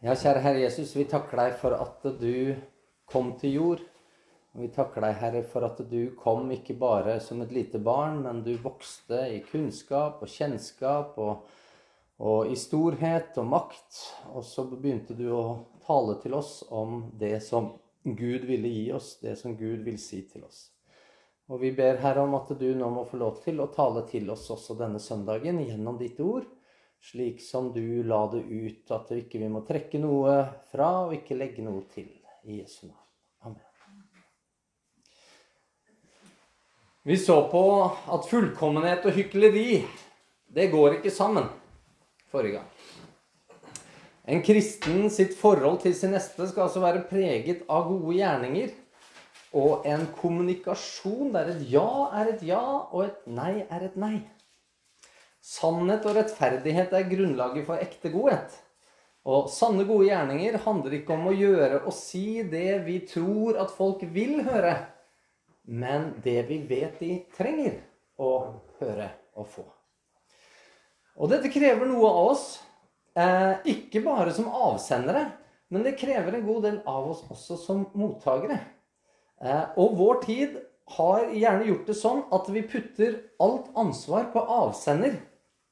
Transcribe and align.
Ja, 0.00 0.14
kjære 0.16 0.40
Herre 0.40 0.60
Jesus, 0.62 0.94
vi 0.96 1.04
takker 1.04 1.36
deg 1.36 1.58
for 1.60 1.74
at 1.76 2.06
du 2.16 2.54
kom 3.12 3.34
til 3.36 3.50
jord. 3.52 3.80
Vi 4.56 4.70
takker 4.72 5.04
deg, 5.04 5.18
Herre, 5.20 5.42
for 5.44 5.66
at 5.66 5.82
du 5.90 6.14
kom 6.16 6.46
ikke 6.54 6.72
bare 6.80 7.18
som 7.20 7.42
et 7.44 7.50
lite 7.52 7.76
barn, 7.84 8.22
men 8.24 8.38
du 8.40 8.54
vokste 8.62 9.18
i 9.28 9.42
kunnskap 9.44 10.22
og 10.24 10.32
kjennskap 10.32 11.18
og, 11.20 11.42
og 12.16 12.48
i 12.48 12.56
storhet 12.56 13.36
og 13.42 13.50
makt. 13.50 13.98
Og 14.32 14.46
så 14.48 14.64
begynte 14.70 15.12
du 15.18 15.26
å 15.36 15.42
tale 15.84 16.16
til 16.22 16.38
oss 16.38 16.62
om 16.72 17.02
det 17.20 17.36
som 17.44 17.68
Gud 18.00 18.48
ville 18.48 18.72
gi 18.72 18.86
oss, 18.96 19.18
det 19.20 19.36
som 19.36 19.52
Gud 19.52 19.84
vil 19.84 20.00
si 20.00 20.22
til 20.32 20.48
oss. 20.48 20.70
Og 21.52 21.60
vi 21.60 21.74
ber 21.76 22.00
Herre 22.00 22.24
om 22.24 22.38
at 22.40 22.56
du 22.56 22.70
nå 22.72 22.88
må 22.88 23.04
få 23.04 23.20
lov 23.20 23.44
til 23.44 23.60
å 23.60 23.68
tale 23.76 24.08
til 24.08 24.32
oss 24.32 24.48
også 24.48 24.80
denne 24.80 25.02
søndagen 25.10 25.60
gjennom 25.60 26.00
ditt 26.00 26.24
ord 26.24 26.48
slik 27.00 27.40
som 27.42 27.72
du 27.72 28.02
la 28.02 28.26
det 28.32 28.42
ut, 28.44 28.90
at 28.92 29.10
vi 29.10 29.22
ikke 29.24 29.48
må 29.48 29.64
trekke 29.66 30.00
noe 30.02 30.36
fra 30.72 30.90
og 31.06 31.14
ikke 31.16 31.38
legge 31.38 31.64
noe 31.64 31.84
til. 31.92 32.08
I 32.44 32.62
Jesu 32.62 32.86
navn. 32.86 32.96
Amen. 33.44 33.60
Vi 37.04 37.16
så 37.20 37.36
på 37.52 37.64
at 37.84 38.28
fullkommenhet 38.30 39.04
og 39.04 39.12
hykleri, 39.12 39.82
det 40.48 40.70
går 40.72 40.98
ikke 40.98 41.12
sammen 41.12 41.50
forrige 42.32 42.58
gang. 42.58 42.70
En 44.30 44.40
kristen 44.46 45.10
sitt 45.12 45.34
forhold 45.36 45.80
til 45.82 45.94
sin 45.96 46.14
neste 46.14 46.48
skal 46.48 46.68
altså 46.68 46.80
være 46.80 47.04
preget 47.10 47.64
av 47.68 47.88
gode 47.90 48.16
gjerninger 48.16 48.72
og 49.58 49.86
en 49.88 50.04
kommunikasjon 50.20 51.32
der 51.34 51.50
et 51.50 51.64
ja 51.72 51.88
er 52.20 52.34
et 52.34 52.44
ja, 52.46 52.62
og 52.92 53.08
et 53.08 53.24
nei 53.26 53.64
er 53.66 53.88
et 53.88 53.96
nei. 53.98 54.20
Sannhet 55.50 56.04
og 56.06 56.14
rettferdighet 56.14 56.92
er 56.94 57.08
grunnlaget 57.10 57.64
for 57.66 57.82
ekte 57.82 58.12
godhet. 58.12 58.52
Og 59.26 59.50
sanne, 59.52 59.82
gode 59.88 60.06
gjerninger 60.06 60.60
handler 60.64 60.94
ikke 60.96 61.16
om 61.16 61.26
å 61.28 61.34
gjøre 61.34 61.82
og 61.82 61.92
si 61.94 62.40
det 62.48 62.80
vi 62.86 63.00
tror 63.08 63.58
at 63.60 63.72
folk 63.74 64.04
vil 64.14 64.38
høre, 64.46 64.76
men 65.66 66.12
det 66.24 66.44
vi 66.48 66.60
vet 66.68 67.02
de 67.02 67.16
trenger 67.34 67.80
å 68.20 68.30
høre 68.78 69.10
og 69.36 69.48
få. 69.50 69.64
Og 71.20 71.32
dette 71.32 71.50
krever 71.52 71.88
noe 71.88 72.08
av 72.08 72.30
oss, 72.30 72.44
eh, 73.18 73.58
ikke 73.74 74.04
bare 74.06 74.32
som 74.32 74.48
avsendere, 74.48 75.26
men 75.68 75.82
det 75.82 75.98
krever 75.98 76.38
en 76.38 76.46
god 76.46 76.62
del 76.68 76.78
av 76.86 77.10
oss 77.10 77.24
også 77.28 77.58
som 77.58 77.82
mottakere. 77.98 78.60
Eh, 79.42 79.66
og 79.76 79.98
vår 79.98 80.22
tid 80.24 80.56
har 80.96 81.26
gjerne 81.34 81.66
gjort 81.66 81.90
det 81.90 81.98
sånn 81.98 82.22
at 82.32 82.48
vi 82.54 82.62
putter 82.70 83.18
alt 83.42 83.68
ansvar 83.78 84.30
på 84.32 84.46
avsender 84.46 85.18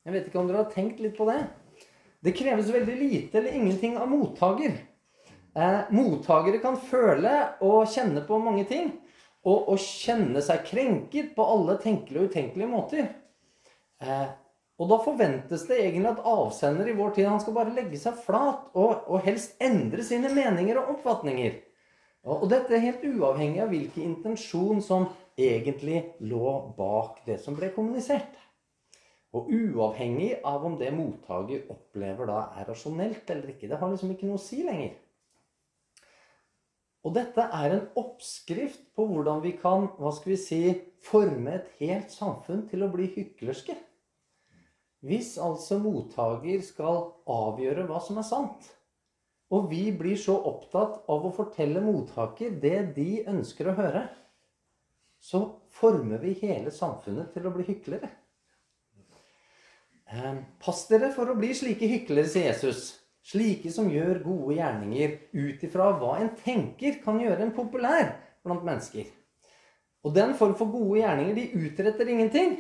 jeg 0.09 0.14
vet 0.14 0.28
ikke 0.31 0.39
om 0.41 0.47
dere 0.48 0.62
har 0.62 0.70
tenkt 0.73 1.03
litt 1.05 1.19
på 1.19 1.27
det. 1.28 1.42
Det 2.25 2.33
kreves 2.33 2.70
veldig 2.73 2.95
lite 2.97 3.39
eller 3.39 3.56
ingenting 3.59 3.98
av 4.01 4.09
mottaker. 4.09 4.73
Eh, 5.53 5.91
mottakere 5.92 6.62
kan 6.62 6.78
føle 6.81 7.34
og 7.67 7.91
kjenne 7.92 8.23
på 8.25 8.39
mange 8.41 8.64
ting. 8.70 8.95
Og, 9.45 9.69
og 9.75 9.77
kjenne 9.77 10.41
seg 10.45 10.64
krenket 10.64 11.34
på 11.36 11.45
alle 11.45 11.77
tenkelige 11.83 12.25
og 12.25 12.33
utenkelige 12.33 12.70
måter. 12.73 13.12
Eh, 14.01 14.27
og 14.81 14.89
da 14.95 14.98
forventes 15.05 15.69
det 15.69 15.83
egentlig 15.83 16.14
at 16.14 16.25
avsender 16.33 16.89
i 16.89 16.97
vår 16.97 17.12
tid 17.19 17.29
han 17.29 17.45
skal 17.45 17.59
bare 17.61 17.77
legge 17.77 18.01
seg 18.01 18.17
flat 18.25 18.73
og, 18.79 19.05
og 19.12 19.25
helst 19.29 19.61
endre 19.61 20.09
sine 20.09 20.33
meninger 20.33 20.81
og 20.81 20.95
oppfatninger. 20.97 21.61
Og, 22.25 22.34
og 22.47 22.48
dette 22.48 22.73
er 22.73 22.86
helt 22.89 23.05
uavhengig 23.05 23.61
av 23.61 23.77
hvilken 23.77 24.09
intensjon 24.09 24.81
som 24.81 25.11
egentlig 25.36 26.06
lå 26.25 26.61
bak 26.81 27.27
det 27.29 27.42
som 27.45 27.61
ble 27.61 27.75
kommunisert. 27.77 28.47
Og 29.36 29.50
uavhengig 29.52 30.38
av 30.46 30.64
om 30.64 30.78
det 30.80 30.88
mottaker 30.96 31.66
opplever 31.72 32.30
da 32.30 32.46
er 32.56 32.70
rasjonelt 32.70 33.28
eller 33.30 33.52
ikke. 33.52 33.68
Det 33.68 33.80
har 33.80 33.92
liksom 33.92 34.14
ikke 34.14 34.28
noe 34.30 34.40
å 34.40 34.44
si 34.44 34.62
lenger. 34.64 34.94
Og 37.06 37.14
dette 37.14 37.44
er 37.54 37.74
en 37.74 37.84
oppskrift 38.00 38.88
på 38.96 39.04
hvordan 39.08 39.42
vi 39.44 39.52
kan 39.60 39.86
hva 40.00 40.10
skal 40.16 40.32
vi 40.32 40.40
si, 40.40 40.62
forme 41.04 41.54
et 41.54 41.68
helt 41.78 42.10
samfunn 42.12 42.64
til 42.70 42.83
å 42.84 42.90
bli 42.92 43.06
hyklerske. 43.14 43.77
Hvis 45.06 45.36
altså 45.38 45.78
mottaker 45.78 46.64
skal 46.67 47.05
avgjøre 47.30 47.86
hva 47.86 48.00
som 48.02 48.18
er 48.18 48.27
sant, 48.27 48.67
og 49.55 49.70
vi 49.70 49.86
blir 49.96 50.18
så 50.20 50.34
opptatt 50.50 51.05
av 51.08 51.24
å 51.24 51.33
fortelle 51.33 51.80
mottaker 51.84 52.58
det 52.61 52.78
de 52.96 53.22
ønsker 53.30 53.70
å 53.70 53.77
høre, 53.78 54.02
så 55.22 55.40
former 55.78 56.20
vi 56.22 56.34
hele 56.42 56.72
samfunnet 56.74 57.30
til 57.34 57.46
å 57.48 57.55
bli 57.55 57.64
hyklere. 57.70 58.11
Ehm, 60.08 60.41
pass 60.63 60.86
dere 60.89 61.11
for 61.13 61.29
å 61.29 61.36
bli 61.36 61.51
slike 61.57 61.89
hyklere, 61.91 62.29
sier 62.29 62.48
Jesus. 62.48 62.95
Slike 63.29 63.69
som 63.73 63.91
gjør 63.92 64.23
gode 64.24 64.57
gjerninger 64.57 65.19
ut 65.36 65.64
ifra 65.67 65.91
hva 66.01 66.14
en 66.23 66.30
tenker 66.39 66.96
kan 67.02 67.20
gjøre 67.20 67.45
en 67.45 67.55
populær 67.57 68.14
blant 68.47 68.64
mennesker. 68.64 69.11
Og 70.07 70.14
den 70.17 70.33
form 70.39 70.55
for 70.57 70.73
gode 70.73 71.02
gjerninger 71.02 71.36
de 71.36 71.67
utretter 71.67 72.08
ingenting. 72.08 72.57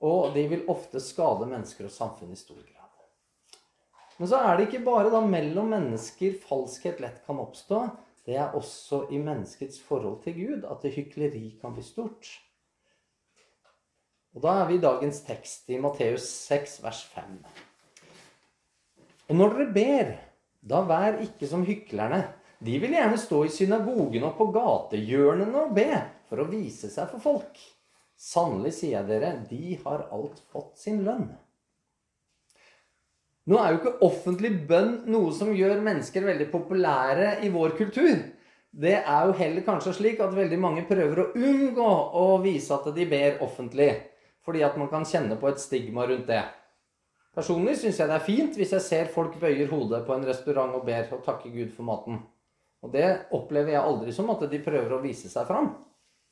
Og 0.00 0.32
de 0.36 0.46
vil 0.48 0.66
ofte 0.70 1.02
skade 1.02 1.48
mennesker 1.50 1.88
og 1.88 1.92
samfunn 1.92 2.32
i 2.32 2.38
stor 2.38 2.60
grad. 2.62 2.74
Men 4.18 4.30
så 4.30 4.40
er 4.46 4.56
det 4.56 4.68
ikke 4.68 4.86
bare 4.86 5.10
da 5.12 5.20
mellom 5.22 5.72
mennesker 5.74 6.38
falskhet 6.46 7.02
lett 7.02 7.20
kan 7.26 7.42
oppstå. 7.42 7.82
Det 8.26 8.38
er 8.38 8.54
også 8.56 9.04
i 9.14 9.20
menneskets 9.20 9.82
forhold 9.84 10.22
til 10.24 10.38
Gud 10.38 10.66
at 10.70 10.86
hykleri 10.94 11.58
kan 11.60 11.74
bli 11.76 11.84
stort. 11.86 12.30
Og 14.36 14.42
Da 14.44 14.60
er 14.60 14.68
vi 14.68 14.76
i 14.76 14.82
dagens 14.82 15.22
tekst 15.26 15.70
i 15.72 15.78
Matteus 15.80 16.26
6, 16.48 16.78
vers 16.84 17.00
5. 17.14 17.38
Og 19.28 19.36
når 19.36 19.56
dere 19.56 19.72
ber, 19.72 20.12
da 20.60 20.82
vær 20.88 21.18
ikke 21.24 21.48
som 21.48 21.64
hyklerne. 21.66 22.22
De 22.64 22.78
vil 22.82 22.94
gjerne 22.96 23.18
stå 23.20 23.44
i 23.46 23.52
synagogen 23.54 24.24
og 24.26 24.36
på 24.38 24.48
gatehjørnene 24.54 25.64
og 25.64 25.74
be 25.76 25.90
for 26.28 26.42
å 26.42 26.48
vise 26.50 26.90
seg 26.90 27.10
for 27.12 27.22
folk. 27.22 27.60
Sannelig 28.18 28.74
sier 28.80 28.96
jeg 28.98 29.08
dere, 29.10 29.36
de 29.46 29.76
har 29.84 30.08
alt 30.14 30.40
fått 30.50 30.80
sin 30.80 31.04
lønn. 31.06 31.28
Nå 33.48 33.56
er 33.62 33.70
jo 33.72 33.78
ikke 33.78 34.04
offentlig 34.04 34.50
bønn 34.68 35.06
noe 35.08 35.30
som 35.32 35.54
gjør 35.56 35.78
mennesker 35.80 36.26
veldig 36.26 36.50
populære 36.52 37.38
i 37.46 37.52
vår 37.54 37.78
kultur. 37.78 38.18
Det 38.68 38.98
er 38.98 39.28
jo 39.28 39.36
heller 39.38 39.64
kanskje 39.64 39.94
slik 39.96 40.20
at 40.20 40.34
veldig 40.36 40.58
mange 40.60 40.84
prøver 40.88 41.22
å 41.22 41.28
unngå 41.32 41.92
å 42.20 42.26
vise 42.42 42.74
at 42.74 42.90
de 42.94 43.06
ber 43.08 43.40
offentlig 43.46 43.92
fordi 44.48 44.62
at 44.64 44.78
man 44.80 44.88
kan 44.88 45.04
kjenne 45.04 45.36
på 45.36 45.50
et 45.50 45.60
stigma 45.60 46.06
rundt 46.08 46.30
det. 46.30 46.40
Personlig 47.36 47.74
syns 47.76 47.98
jeg 48.00 48.08
det 48.08 48.14
er 48.16 48.24
fint 48.24 48.54
hvis 48.56 48.70
jeg 48.72 48.84
ser 48.86 49.10
folk 49.12 49.34
bøyer 49.42 49.68
hodet 49.68 50.00
på 50.06 50.14
en 50.14 50.24
restaurant 50.24 50.72
og 50.78 50.86
ber 50.88 51.12
og 51.12 51.20
takker 51.26 51.52
Gud 51.52 51.74
for 51.76 51.84
maten. 51.84 52.22
Og 52.80 52.94
det 52.94 53.04
opplever 53.36 53.74
jeg 53.74 53.82
aldri 53.82 54.14
som 54.16 54.30
at 54.32 54.46
de 54.48 54.62
prøver 54.64 54.94
å 54.96 55.02
vise 55.02 55.28
seg 55.28 55.44
fram. 55.50 55.68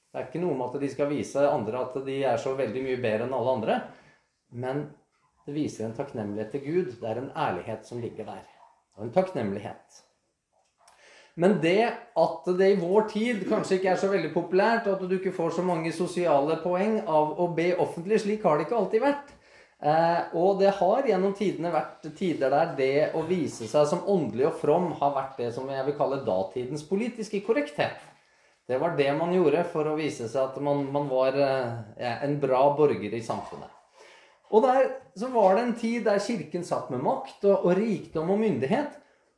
Det 0.08 0.22
er 0.22 0.30
ikke 0.30 0.40
noe 0.40 0.56
med 0.56 0.70
at 0.70 0.80
de 0.80 0.90
skal 0.94 1.10
vise 1.12 1.44
andre 1.44 1.82
at 1.84 2.00
de 2.06 2.16
er 2.24 2.40
så 2.40 2.54
veldig 2.56 2.86
mye 2.86 3.02
bedre 3.04 3.26
enn 3.26 3.36
alle 3.36 3.54
andre. 3.58 3.78
Men 4.64 4.86
det 5.44 5.52
viser 5.58 5.84
en 5.84 5.96
takknemlighet 5.98 6.54
til 6.56 6.64
Gud. 6.64 6.92
Det 7.02 7.10
er 7.10 7.20
en 7.20 7.32
ærlighet 7.36 7.84
som 7.84 8.00
ligger 8.00 8.30
der. 8.30 8.46
Og 8.96 9.04
en 9.04 9.12
takknemlighet. 9.12 10.05
Men 11.36 11.58
det 11.60 11.82
at 12.16 12.46
det 12.58 12.68
i 12.72 12.78
vår 12.80 13.08
tid 13.12 13.42
kanskje 13.48 13.76
ikke 13.76 13.90
er 13.92 13.98
så 14.00 14.08
veldig 14.08 14.30
populært, 14.32 14.86
og 14.88 14.96
at 14.96 15.08
du 15.08 15.18
ikke 15.18 15.34
får 15.36 15.58
så 15.58 15.64
mange 15.66 15.92
sosiale 15.92 16.56
poeng 16.62 17.02
av 17.04 17.34
å 17.42 17.50
be 17.56 17.74
offentlig, 17.76 18.22
slik 18.22 18.46
har 18.46 18.56
det 18.56 18.66
ikke 18.66 18.78
alltid 18.78 19.04
vært. 19.04 19.34
Eh, 19.84 20.20
og 20.40 20.62
det 20.62 20.72
har 20.78 21.04
gjennom 21.04 21.34
tidene 21.36 21.68
vært 21.74 22.06
tider 22.16 22.48
der 22.48 22.72
det 22.78 22.94
å 23.18 23.26
vise 23.28 23.68
seg 23.68 23.88
som 23.90 24.06
åndelig 24.08 24.46
og 24.48 24.60
from 24.62 24.88
har 24.96 25.12
vært 25.12 25.42
det 25.42 25.50
som 25.52 25.68
jeg 25.68 25.84
vil 25.84 25.98
kalle 25.98 26.22
datidens 26.24 26.86
politiske 26.88 27.42
korrekthet. 27.44 28.00
Det 28.66 28.80
var 28.80 28.96
det 28.96 29.12
man 29.14 29.34
gjorde 29.36 29.66
for 29.70 29.86
å 29.86 29.98
vise 29.98 30.30
seg 30.32 30.40
at 30.40 30.56
man, 30.64 30.86
man 30.94 31.10
var 31.12 31.36
eh, 31.36 32.14
en 32.24 32.38
bra 32.40 32.64
borger 32.78 33.12
i 33.12 33.22
samfunnet. 33.22 33.68
Og 34.56 34.64
der 34.64 34.88
så 35.18 35.28
var 35.34 35.58
det 35.58 35.66
en 35.66 35.76
tid 35.76 36.06
der 36.06 36.22
Kirken 36.22 36.64
satt 36.64 36.88
med 36.94 37.04
makt 37.04 37.44
og, 37.44 37.66
og 37.66 37.76
rikdom 37.76 38.32
og 38.32 38.40
myndighet. 38.40 38.96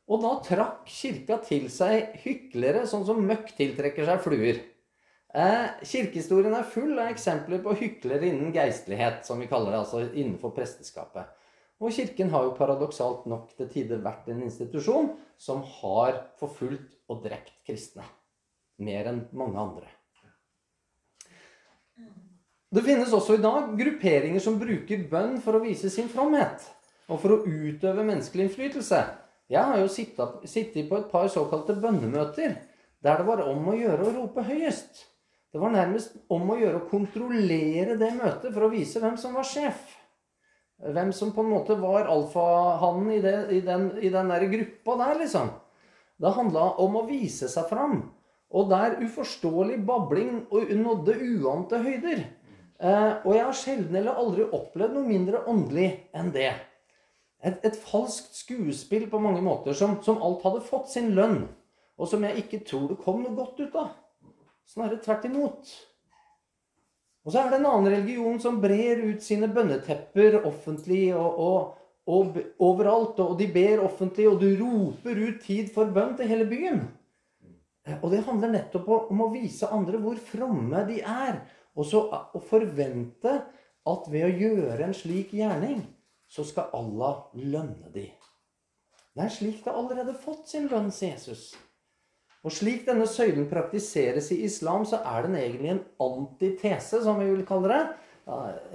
Og 0.09 0.23
da 0.23 0.31
trakk 0.41 0.89
kirka 0.89 1.37
til 1.45 1.67
seg 1.69 2.15
hyklere, 2.23 2.87
sånn 2.89 3.05
som 3.05 3.21
møkk 3.21 3.51
tiltrekker 3.57 4.07
seg 4.09 4.23
fluer. 4.23 4.61
Eh, 5.29 5.67
kirkehistorien 5.85 6.55
er 6.57 6.65
full 6.65 6.95
av 6.97 7.11
eksempler 7.11 7.61
på 7.61 7.75
hyklere 7.77 8.31
innen 8.31 8.49
geistlighet, 8.55 9.21
som 9.27 9.37
vi 9.41 9.49
kaller 9.51 9.75
det, 9.75 9.83
altså 9.83 10.01
innenfor 10.07 10.55
presteskapet. 10.55 11.29
Og 11.79 11.93
kirken 11.95 12.33
har 12.33 12.47
jo 12.47 12.55
paradoksalt 12.57 13.29
nok 13.29 13.53
til 13.55 13.69
tider 13.71 14.01
vært 14.03 14.27
en 14.33 14.41
institusjon 14.43 15.13
som 15.39 15.61
har 15.77 16.17
forfulgt 16.41 16.97
og 17.07 17.21
drept 17.23 17.53
kristne. 17.67 18.03
Mer 18.81 19.11
enn 19.11 19.21
mange 19.37 19.61
andre. 19.61 19.87
Det 22.69 22.83
finnes 22.85 23.13
også 23.13 23.37
i 23.37 23.41
dag 23.41 23.71
grupperinger 23.77 24.41
som 24.43 24.59
bruker 24.59 25.05
bønn 25.09 25.39
for 25.41 25.57
å 25.57 25.63
vise 25.63 25.89
sin 25.93 26.09
fromhet. 26.09 26.65
Og 27.09 27.21
for 27.21 27.37
å 27.37 27.41
utøve 27.45 28.03
menneskelig 28.05 28.49
innflytelse. 28.49 28.99
Jeg 29.49 29.65
har 29.65 29.79
jo 29.81 29.87
sittet 29.89 30.89
på 30.89 30.97
et 30.99 31.07
par 31.09 31.29
såkalte 31.31 31.73
bønnemøter 31.81 32.57
der 33.01 33.21
det 33.21 33.25
var 33.25 33.41
om 33.47 33.71
å 33.71 33.77
gjøre 33.77 34.05
å 34.05 34.11
rope 34.17 34.43
høyest. 34.45 35.05
Det 35.49 35.61
var 35.61 35.71
nærmest 35.73 36.19
om 36.29 36.51
å 36.51 36.57
gjøre 36.59 36.83
å 36.83 36.89
kontrollere 36.91 37.95
det 37.97 38.11
møtet 38.17 38.53
for 38.53 38.67
å 38.67 38.73
vise 38.73 39.01
hvem 39.01 39.15
som 39.17 39.33
var 39.39 39.47
sjef. 39.47 39.79
Hvem 40.79 41.09
som 41.15 41.31
på 41.35 41.43
en 41.43 41.51
måte 41.55 41.75
var 41.79 42.07
alfahannen 42.11 43.09
i, 43.15 43.19
i, 43.57 43.61
den, 43.65 43.89
i 43.97 44.11
den 44.13 44.29
der 44.31 44.45
gruppa 44.51 44.95
der, 45.01 45.17
liksom. 45.23 45.49
Det 46.19 46.35
handla 46.35 46.75
om 46.83 46.99
å 46.99 47.05
vise 47.07 47.49
seg 47.51 47.65
fram. 47.71 48.03
Og 48.53 48.69
der 48.69 48.99
uforståelig 49.01 49.79
babling 49.87 50.43
nådde 50.49 51.17
uante 51.41 51.81
høyder. 51.81 52.23
Eh, 52.79 53.11
og 53.25 53.33
jeg 53.35 53.43
har 53.43 53.57
sjelden 53.57 53.97
eller 53.99 54.19
aldri 54.21 54.45
opplevd 54.45 54.95
noe 54.95 55.07
mindre 55.07 55.43
åndelig 55.51 55.89
enn 56.15 56.31
det. 56.35 56.51
Et, 57.39 57.55
et 57.63 57.75
falskt 57.79 58.35
skuespill 58.35 59.05
på 59.11 59.21
mange 59.23 59.41
måter, 59.43 59.75
som, 59.77 59.97
som 60.03 60.19
alt 60.25 60.43
hadde 60.43 60.65
fått 60.65 60.91
sin 60.91 61.13
lønn. 61.15 61.45
Og 61.99 62.07
som 62.11 62.23
jeg 62.23 62.43
ikke 62.43 62.63
tror 62.67 62.87
det 62.91 62.99
kom 63.03 63.23
noe 63.23 63.35
godt 63.35 63.59
ut 63.63 63.77
av. 63.79 63.93
Snarere 64.67 65.01
tvert 65.03 65.27
imot. 65.27 65.71
Og 67.25 67.33
så 67.33 67.41
er 67.41 67.51
det 67.51 67.59
en 67.59 67.67
annen 67.69 67.91
religion 67.91 68.39
som 68.41 68.61
brer 68.63 69.01
ut 69.03 69.23
sine 69.23 69.49
bønnetepper 69.51 70.39
offentlig 70.47 71.09
og, 71.15 71.39
og, 71.43 71.75
og, 72.09 72.39
overalt. 72.63 73.19
Og 73.23 73.35
de 73.39 73.49
ber 73.51 73.83
offentlig, 73.83 74.29
og 74.29 74.39
du 74.41 74.49
roper 74.59 75.19
ut 75.27 75.43
tid 75.43 75.71
for 75.75 75.91
bønn 75.95 76.15
til 76.19 76.31
hele 76.31 76.47
byen. 76.49 76.83
Og 77.99 78.11
det 78.13 78.23
handler 78.27 78.53
nettopp 78.53 78.89
om 78.95 79.23
å 79.25 79.31
vise 79.33 79.67
andre 79.73 79.99
hvor 80.01 80.19
fromme 80.21 80.83
de 80.87 80.99
er. 81.01 81.41
Og 81.75 81.87
så 81.87 82.03
å 82.09 82.41
forvente 82.43 83.39
at 83.89 84.09
ved 84.11 84.27
å 84.27 84.35
gjøre 84.43 84.83
en 84.85 84.95
slik 84.95 85.33
gjerning, 85.35 85.81
så 86.29 86.45
skal 86.45 86.69
Allah 86.77 87.23
lønne 87.33 87.89
de. 87.93 88.05
Det 89.15 89.25
er 89.25 89.33
slik 89.33 89.63
det 89.65 89.73
allerede 89.73 90.13
fått 90.15 90.47
sin 90.51 90.69
lønn, 90.69 90.91
sier 90.93 91.17
Jesus. 91.17 91.49
Og 92.45 92.53
slik 92.55 92.85
denne 92.87 93.07
søylen 93.09 93.49
praktiseres 93.51 94.29
i 94.31 94.43
islam, 94.45 94.85
så 94.87 95.01
er 95.03 95.25
den 95.25 95.35
egentlig 95.35 95.73
en 95.73 95.81
antitese, 96.05 97.01
som 97.03 97.19
vi 97.19 97.27
vil 97.33 97.43
kalle 97.47 97.73
det. 97.73 97.81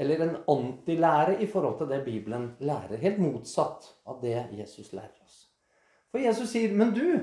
Eller 0.02 0.24
en 0.24 0.36
antilære 0.50 1.38
i 1.40 1.46
forhold 1.46 1.78
til 1.78 1.88
det 1.88 2.02
Bibelen 2.04 2.50
lærer. 2.58 2.98
Helt 3.00 3.22
motsatt 3.22 3.86
av 4.04 4.18
det 4.20 4.36
Jesus 4.58 4.92
lærer 4.92 5.14
oss. 5.24 5.46
For 6.10 6.18
Jesus 6.18 6.50
sier, 6.50 6.74
'Men 6.74 6.94
du, 6.94 7.20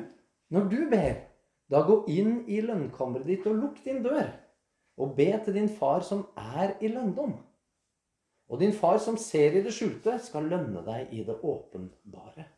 når 0.50 0.69
du 0.69 0.89
ber, 0.89 1.13
da 1.69 1.81
gå 1.81 2.06
inn 2.07 2.44
i 2.48 2.62
lønnkammeret 2.62 3.28
ditt 3.28 3.45
og 3.48 3.56
lukk 3.56 3.83
din 3.86 4.04
dør.' 4.04 4.33
'Og 4.98 5.16
be 5.16 5.39
til 5.45 5.54
din 5.54 5.69
far 5.69 6.01
som 6.01 6.28
er 6.38 6.74
i 6.81 6.88
lønndom.' 6.88 7.50
'Og 8.51 8.59
din 8.59 8.74
far 8.74 8.98
som 9.00 9.18
ser 9.18 9.56
i 9.56 9.63
det 9.63 9.71
skjulte, 9.71 10.18
skal 10.19 10.50
lønne 10.51 10.83
deg 10.83 11.13
i 11.15 11.24
det 11.24 11.38
åpenbare.' 11.39 12.50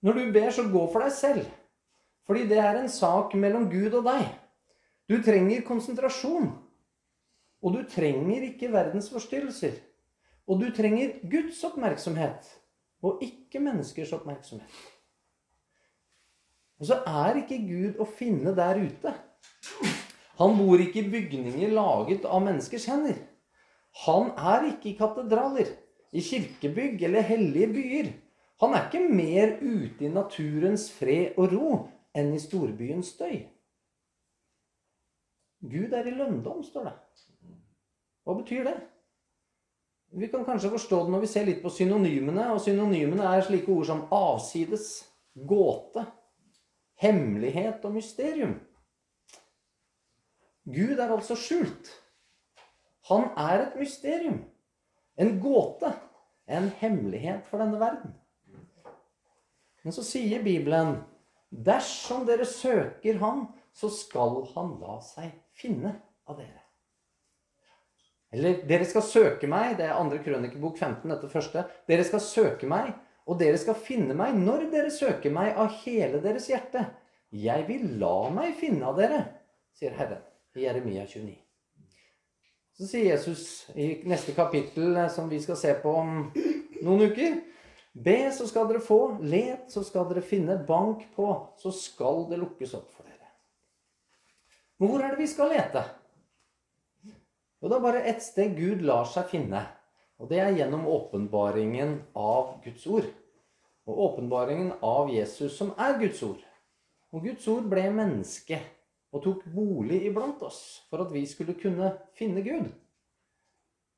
Når 0.00 0.12
du 0.12 0.32
ber, 0.32 0.50
så 0.50 0.62
gå 0.62 0.84
for 0.92 1.04
deg 1.04 1.12
selv. 1.12 1.46
Fordi 2.26 2.46
det 2.48 2.58
er 2.58 2.78
en 2.78 2.88
sak 2.88 3.34
mellom 3.34 3.70
Gud 3.70 3.92
og 3.98 4.04
deg. 4.04 4.28
Du 5.08 5.22
trenger 5.22 5.64
konsentrasjon. 5.66 6.50
Og 7.62 7.74
du 7.74 7.82
trenger 7.90 8.42
ikke 8.42 8.72
verdens 8.72 9.10
forstyrrelser. 9.10 9.72
Og 10.48 10.60
du 10.60 10.70
trenger 10.72 11.18
Guds 11.30 11.64
oppmerksomhet, 11.64 12.46
og 13.02 13.18
ikke 13.22 13.60
menneskers 13.60 14.12
oppmerksomhet. 14.16 14.76
Og 16.78 16.86
så 16.86 17.00
er 17.06 17.42
ikke 17.42 17.58
Gud 17.66 17.98
å 18.00 18.06
finne 18.06 18.54
der 18.56 18.78
ute. 18.80 19.12
Han 20.38 20.54
bor 20.56 20.80
ikke 20.80 21.02
i 21.02 21.10
bygninger 21.10 21.74
laget 21.74 22.24
av 22.24 22.44
menneskers 22.46 22.86
hender. 22.88 23.18
Han 24.04 24.32
er 24.36 24.70
ikke 24.72 24.92
i 24.92 24.96
katedraler, 24.98 25.70
i 26.12 26.22
kirkebygg 26.24 27.02
eller 27.08 27.26
hellige 27.26 27.68
byer. 27.72 28.10
Han 28.62 28.74
er 28.74 28.88
ikke 28.88 29.14
mer 29.14 29.56
ute 29.62 30.06
i 30.06 30.12
naturens 30.12 30.88
fred 30.92 31.38
og 31.38 31.52
ro 31.54 31.72
enn 32.16 32.32
i 32.34 32.42
storbyens 32.42 33.14
støy. 33.14 33.42
Gud 35.58 35.94
er 35.94 36.06
i 36.06 36.14
lønndom, 36.14 36.62
står 36.62 36.88
det. 36.88 36.94
Hva 38.24 38.36
betyr 38.38 38.66
det? 38.66 38.76
Vi 40.18 40.28
kan 40.28 40.44
kanskje 40.44 40.70
forstå 40.72 41.02
det 41.04 41.12
når 41.12 41.22
vi 41.24 41.30
ser 41.30 41.46
litt 41.48 41.62
på 41.62 41.72
synonymene. 41.72 42.48
Og 42.54 42.62
synonymene 42.64 43.26
er 43.28 43.44
slike 43.44 43.72
ord 43.72 43.88
som 43.88 44.06
avsides, 44.14 44.88
gåte, 45.48 46.04
hemmelighet 47.02 47.84
og 47.84 47.96
mysterium. 47.98 48.54
Gud 50.68 50.98
er 50.98 51.12
altså 51.12 51.36
skjult. 51.38 51.90
Han 53.08 53.30
er 53.36 53.66
et 53.66 53.76
mysterium. 53.80 54.42
En 55.16 55.38
gåte. 55.40 55.92
En 56.48 56.70
hemmelighet 56.80 57.44
for 57.50 57.60
denne 57.60 57.80
verden. 57.80 58.14
Men 59.84 59.94
så 59.94 60.04
sier 60.04 60.42
Bibelen 60.44 60.98
Dersom 61.48 62.26
dere 62.28 62.44
søker 62.44 63.20
Han, 63.22 63.46
så 63.72 63.88
skal 63.92 64.42
Han 64.54 64.74
la 64.82 64.98
seg 65.04 65.32
finne 65.56 65.94
av 66.28 66.36
dere. 66.40 66.64
Eller 68.32 68.60
dere 68.68 68.84
skal 68.84 69.06
søke 69.08 69.48
meg, 69.48 69.78
det 69.78 69.86
er 69.86 69.96
andre 69.96 70.20
krønikebok 70.20 70.76
15, 70.76 71.08
dette 71.08 71.30
første. 71.32 71.64
Dere 71.88 72.04
skal 72.04 72.20
søke 72.20 72.68
meg, 72.68 72.92
og 73.24 73.40
dere 73.40 73.56
skal 73.60 73.78
finne 73.80 74.16
meg 74.16 74.36
når 74.36 74.68
dere 74.72 74.92
søker 74.92 75.32
meg 75.32 75.56
av 75.56 75.72
hele 75.86 76.20
deres 76.24 76.50
hjerte. 76.52 76.84
Jeg 77.32 77.64
vil 77.68 77.94
la 78.00 78.28
meg 78.32 78.56
finne 78.60 78.88
av 78.88 79.00
dere, 79.00 79.24
sier 79.76 79.96
Herren 79.96 80.24
i 80.56 80.66
Jeremia 80.66 81.08
29. 81.08 81.47
Så 82.78 82.86
sier 82.86 83.08
Jesus 83.10 83.66
i 83.74 83.88
neste 84.06 84.32
kapittel, 84.36 84.94
som 85.10 85.26
vi 85.28 85.40
skal 85.42 85.56
se 85.58 85.72
på 85.82 85.92
om 85.98 86.28
noen 86.86 87.08
uker 87.10 87.40
Be, 87.98 88.28
så 88.30 88.46
skal 88.46 88.68
dere 88.68 88.82
få. 88.84 88.98
Let, 89.26 89.72
så 89.72 89.82
skal 89.82 90.06
dere 90.06 90.22
finne. 90.22 90.54
Bank 90.68 91.00
på, 91.16 91.26
så 91.58 91.72
skal 91.74 92.28
det 92.30 92.38
lukkes 92.38 92.76
opp 92.78 92.92
for 92.94 93.02
dere. 93.08 93.26
Men 94.78 94.92
hvor 94.92 95.02
er 95.02 95.14
det 95.16 95.24
vi 95.24 95.26
skal 95.30 95.50
lete? 95.50 95.82
Jo, 97.58 97.66
det 97.66 97.74
er 97.74 97.82
bare 97.82 98.04
ett 98.06 98.22
sted 98.22 98.54
Gud 98.54 98.84
lar 98.86 99.08
seg 99.10 99.26
finne. 99.32 99.64
Og 100.22 100.30
det 100.30 100.38
er 100.42 100.54
gjennom 100.54 100.86
åpenbaringen 100.86 101.96
av 102.14 102.60
Guds 102.62 102.86
ord. 102.86 103.08
Og 103.88 104.02
åpenbaringen 104.06 104.76
av 104.84 105.10
Jesus, 105.10 105.56
som 105.58 105.74
er 105.74 105.98
Guds 105.98 106.22
ord. 106.22 106.42
Og 107.10 107.26
Guds 107.26 107.50
ord 107.50 107.66
ble 107.70 107.88
menneske 107.90 108.60
og 109.12 109.22
tok 109.24 109.44
bolig 109.54 110.02
iblant 110.08 110.42
oss 110.44 110.84
for 110.90 111.04
at 111.04 111.12
vi 111.14 111.24
skulle 111.26 111.56
kunne 111.58 111.94
finne 112.18 112.42
Gud. 112.44 112.68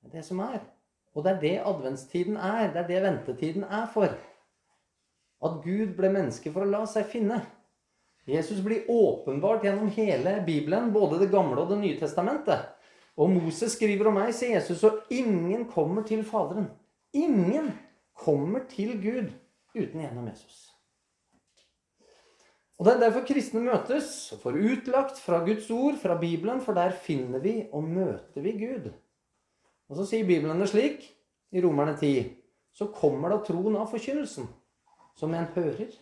Det 0.00 0.10
er 0.10 0.20
det 0.20 0.26
som 0.26 0.42
er. 0.44 0.60
Og 1.14 1.24
det 1.24 1.32
er 1.32 1.40
det 1.40 1.56
adventstiden 1.66 2.36
er. 2.36 2.70
Det 2.72 2.84
er 2.84 2.88
det 2.88 3.02
ventetiden 3.02 3.64
er 3.64 3.88
for. 3.92 4.14
At 5.40 5.62
Gud 5.64 5.96
ble 5.96 6.12
menneske 6.12 6.52
for 6.52 6.64
å 6.64 6.70
la 6.70 6.84
seg 6.88 7.08
finne. 7.10 7.40
Jesus 8.30 8.60
blir 8.62 8.86
åpenbart 8.88 9.64
gjennom 9.64 9.88
hele 9.96 10.36
Bibelen, 10.46 10.92
både 10.92 11.18
Det 11.18 11.30
gamle 11.32 11.62
og 11.62 11.72
Det 11.72 11.80
nye 11.80 11.98
testamentet. 11.98 12.68
Og 13.16 13.30
Moses 13.30 13.74
skriver 13.74 14.08
om 14.08 14.14
meg, 14.20 14.30
sier 14.34 14.60
Jesus, 14.60 14.84
og 14.86 15.10
ingen 15.10 15.66
kommer 15.68 16.06
til 16.06 16.22
Faderen. 16.24 16.70
Ingen 17.12 17.72
kommer 18.14 18.64
til 18.70 18.94
Gud 19.02 19.32
uten 19.74 20.00
gjennom 20.00 20.28
Jesus. 20.30 20.69
Og 22.80 22.86
Det 22.86 22.94
er 22.94 23.00
derfor 23.02 23.26
kristne 23.28 23.60
møtes 23.60 24.08
og 24.32 24.40
får 24.40 24.56
utlagt 24.56 25.18
fra 25.20 25.42
Guds 25.44 25.66
ord, 25.68 25.98
fra 26.00 26.14
Bibelen, 26.16 26.62
for 26.64 26.72
der 26.72 26.94
finner 26.96 27.42
vi 27.44 27.66
og 27.76 27.84
møter 27.84 28.40
vi 28.40 28.54
Gud. 28.56 28.86
Og 29.90 29.98
så 29.98 30.06
sier 30.08 30.24
Bibelen 30.24 30.62
det 30.62 30.70
slik 30.70 31.04
i 31.52 31.60
Romerne 31.60 31.92
10. 31.98 32.30
Så 32.72 32.88
kommer 32.94 33.34
da 33.34 33.42
troen 33.44 33.76
av 33.76 33.90
forkynnelsen, 33.92 34.48
som 35.12 35.36
en 35.36 35.50
hører. 35.58 35.92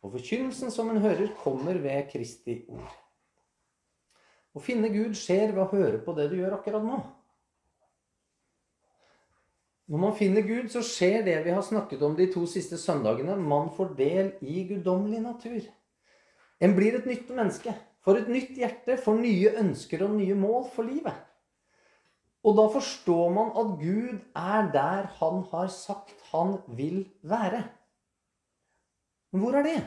Og 0.00 0.14
forkynnelsen 0.14 0.72
som 0.72 0.88
en 0.88 1.02
hører, 1.04 1.34
kommer 1.42 1.76
ved 1.84 2.08
Kristi 2.08 2.62
ord. 2.64 2.96
Å 4.56 4.64
finne 4.64 4.88
Gud 4.88 5.12
skjer 5.20 5.52
ved 5.52 5.60
å 5.66 5.68
høre 5.68 6.00
på 6.00 6.16
det 6.16 6.30
du 6.32 6.38
gjør 6.38 6.56
akkurat 6.56 6.86
nå. 6.86 7.02
Når 9.92 10.04
man 10.06 10.16
finner 10.16 10.48
Gud, 10.48 10.72
så 10.72 10.80
skjer 10.80 11.20
det 11.28 11.36
vi 11.44 11.52
har 11.52 11.68
snakket 11.68 12.00
om 12.08 12.16
de 12.16 12.30
to 12.32 12.46
siste 12.48 12.80
søndagene. 12.80 13.36
Man 13.36 13.68
får 13.76 13.92
del 14.00 14.34
i 14.40 14.64
guddommelig 14.72 15.20
natur. 15.28 15.60
En 16.62 16.76
blir 16.76 16.94
et 16.94 17.08
nytt 17.08 17.30
menneske. 17.34 17.74
Får 18.02 18.22
et 18.22 18.30
nytt 18.30 18.56
hjerte, 18.58 18.96
får 18.98 19.18
nye 19.18 19.52
ønsker 19.62 20.02
og 20.06 20.16
nye 20.16 20.34
mål 20.38 20.66
for 20.74 20.86
livet. 20.86 21.14
Og 22.42 22.56
da 22.58 22.66
forstår 22.74 23.28
man 23.34 23.52
at 23.58 23.74
Gud 23.78 24.18
er 24.34 24.70
der 24.74 25.10
han 25.20 25.44
har 25.52 25.68
sagt 25.70 26.14
han 26.32 26.56
vil 26.66 27.04
være. 27.22 27.62
Men 29.32 29.42
hvor 29.42 29.58
er 29.58 29.66
det? 29.66 29.82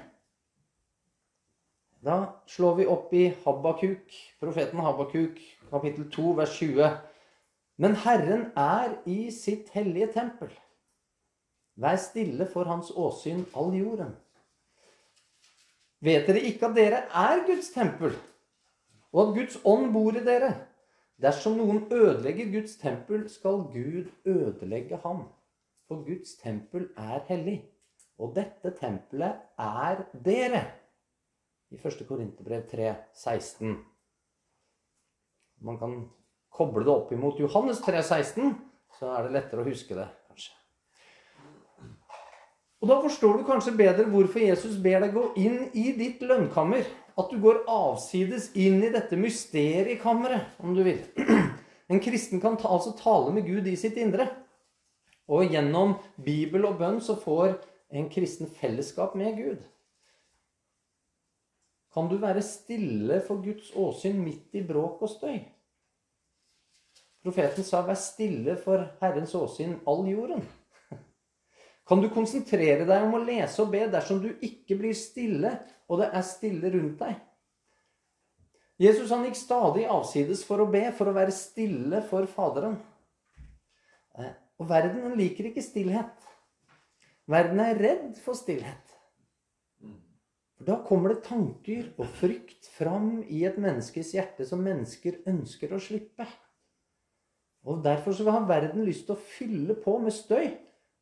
Da 2.05 2.15
slår 2.48 2.75
vi 2.79 2.86
opp 2.88 3.13
i 3.17 3.25
Habakuk, 3.44 4.15
profeten 4.39 4.79
Habakuk, 4.79 5.39
kapittel 5.72 6.08
2, 6.12 6.32
vers 6.38 6.58
20. 6.60 6.91
Men 7.82 7.96
Herren 8.05 8.46
er 8.55 8.94
i 9.10 9.32
sitt 9.34 9.72
hellige 9.75 10.12
tempel. 10.13 10.51
Vær 11.75 11.98
stille 12.00 12.48
for 12.48 12.70
hans 12.70 12.91
åsyn, 12.96 13.44
all 13.58 13.74
jorden. 13.75 14.13
Vet 16.05 16.27
dere 16.29 16.43
ikke 16.45 16.69
at 16.69 16.75
dere 16.77 17.01
er 17.09 17.43
Guds 17.47 17.71
tempel, 17.74 18.13
og 19.13 19.21
at 19.24 19.35
Guds 19.39 19.59
ånd 19.65 19.91
bor 19.93 20.13
i 20.13 20.24
dere? 20.25 20.51
Dersom 21.21 21.55
noen 21.57 21.85
ødelegger 21.95 22.51
Guds 22.51 22.75
tempel, 22.77 23.29
skal 23.31 23.63
Gud 23.71 24.12
ødelegge 24.27 25.00
ham. 25.03 25.24
For 25.88 26.03
Guds 26.05 26.35
tempel 26.41 26.89
er 26.97 27.24
hellig. 27.29 27.62
Og 28.19 28.35
dette 28.35 28.71
tempelet 28.79 29.39
er 29.59 30.03
dere. 30.25 30.62
I 31.71 31.79
1. 31.79 32.03
Korinterbrev 32.07 32.67
3, 32.71 32.93
16. 33.13 33.77
Man 35.65 35.79
kan 35.79 35.95
koble 36.51 36.85
det 36.85 36.93
opp 36.93 37.12
imot 37.15 37.39
Johannes 37.39 37.81
3, 37.83 38.03
16, 38.03 38.53
så 39.00 39.15
er 39.15 39.25
det 39.25 39.35
lettere 39.35 39.63
å 39.63 39.67
huske 39.67 39.97
det. 39.97 40.07
Og 42.84 42.89
da 42.91 43.00
forstår 43.01 43.38
du 43.38 43.46
kanskje 43.48 43.75
bedre 43.77 44.05
hvorfor 44.12 44.44
Jesus 44.44 44.75
ber 44.84 45.05
deg 45.05 45.13
gå 45.15 45.25
inn 45.41 45.70
i 45.74 45.91
ditt 45.98 46.24
lønnkammer. 46.25 46.86
At 47.15 47.32
du 47.32 47.39
går 47.39 47.62
avsides 47.72 48.50
inn 48.60 48.82
i 48.84 48.91
dette 48.91 49.15
mysteriekammeret, 49.15 50.58
om 50.60 50.75
du 50.75 50.84
vil. 50.86 51.00
En 51.86 52.01
kristen 52.01 52.41
kan 52.41 52.55
ta, 52.58 52.65
altså 52.74 52.96
tale 52.98 53.29
med 53.29 53.46
Gud 53.46 53.67
i 53.70 53.75
sitt 53.77 54.00
indre. 54.01 54.25
Og 55.29 55.53
gjennom 55.53 56.00
Bibel 56.17 56.65
og 56.65 56.79
bønn 56.79 56.98
så 57.01 57.13
får 57.17 57.60
en 57.94 58.08
kristen 58.10 58.50
fellesskap 58.50 59.13
med 59.17 59.38
Gud. 59.38 59.60
Kan 61.94 62.10
du 62.10 62.17
være 62.20 62.41
stille 62.44 63.22
for 63.27 63.39
Guds 63.46 63.70
åsyn 63.77 64.17
midt 64.20 64.58
i 64.58 64.65
bråk 64.65 65.05
og 65.05 65.13
støy? 65.13 65.38
Profeten 67.25 67.63
sa 67.63 67.82
'vær 67.82 67.98
stille 67.98 68.58
for 68.58 68.89
Herrens 69.01 69.36
åsyn, 69.36 69.79
all 69.88 70.05
jorden'. 70.05 70.44
Kan 71.85 72.01
du 72.01 72.09
konsentrere 72.09 72.85
deg 72.87 73.05
om 73.05 73.13
å 73.17 73.21
lese 73.21 73.61
og 73.61 73.71
be 73.73 73.83
dersom 73.93 74.21
du 74.23 74.31
ikke 74.43 74.77
blir 74.79 74.95
stille, 74.97 75.51
og 75.85 76.01
det 76.01 76.09
er 76.17 76.25
stille 76.25 76.71
rundt 76.73 76.97
deg? 77.03 77.19
Jesus 78.81 79.11
han 79.13 79.23
gikk 79.23 79.37
stadig 79.39 79.85
avsides 79.87 80.41
for 80.43 80.63
å 80.63 80.67
be, 80.67 80.89
for 80.97 81.07
å 81.07 81.15
være 81.15 81.31
stille 81.35 82.01
for 82.09 82.25
Faderen. 82.27 82.75
Eh, 84.19 84.33
og 84.59 84.67
verden 84.67 85.13
liker 85.15 85.51
ikke 85.51 85.63
stillhet. 85.63 86.25
Verden 87.31 87.61
er 87.63 87.79
redd 87.79 88.19
for 88.23 88.37
stillhet. 88.37 88.91
For 90.55 90.67
Da 90.67 90.79
kommer 90.87 91.13
det 91.13 91.25
tanker 91.27 91.87
og 91.99 92.09
frykt 92.19 92.67
fram 92.75 93.23
i 93.27 93.43
et 93.47 93.57
menneskes 93.61 94.13
hjerte 94.15 94.47
som 94.47 94.63
mennesker 94.63 95.21
ønsker 95.27 95.73
å 95.75 95.81
slippe. 95.81 96.27
Og 97.65 97.83
Derfor 97.83 98.15
så 98.15 98.27
har 98.29 98.47
verden 98.49 98.85
lyst 98.85 99.07
til 99.07 99.15
å 99.15 99.25
fylle 99.37 99.75
på 99.79 99.97
med 100.03 100.13
støy. 100.13 100.51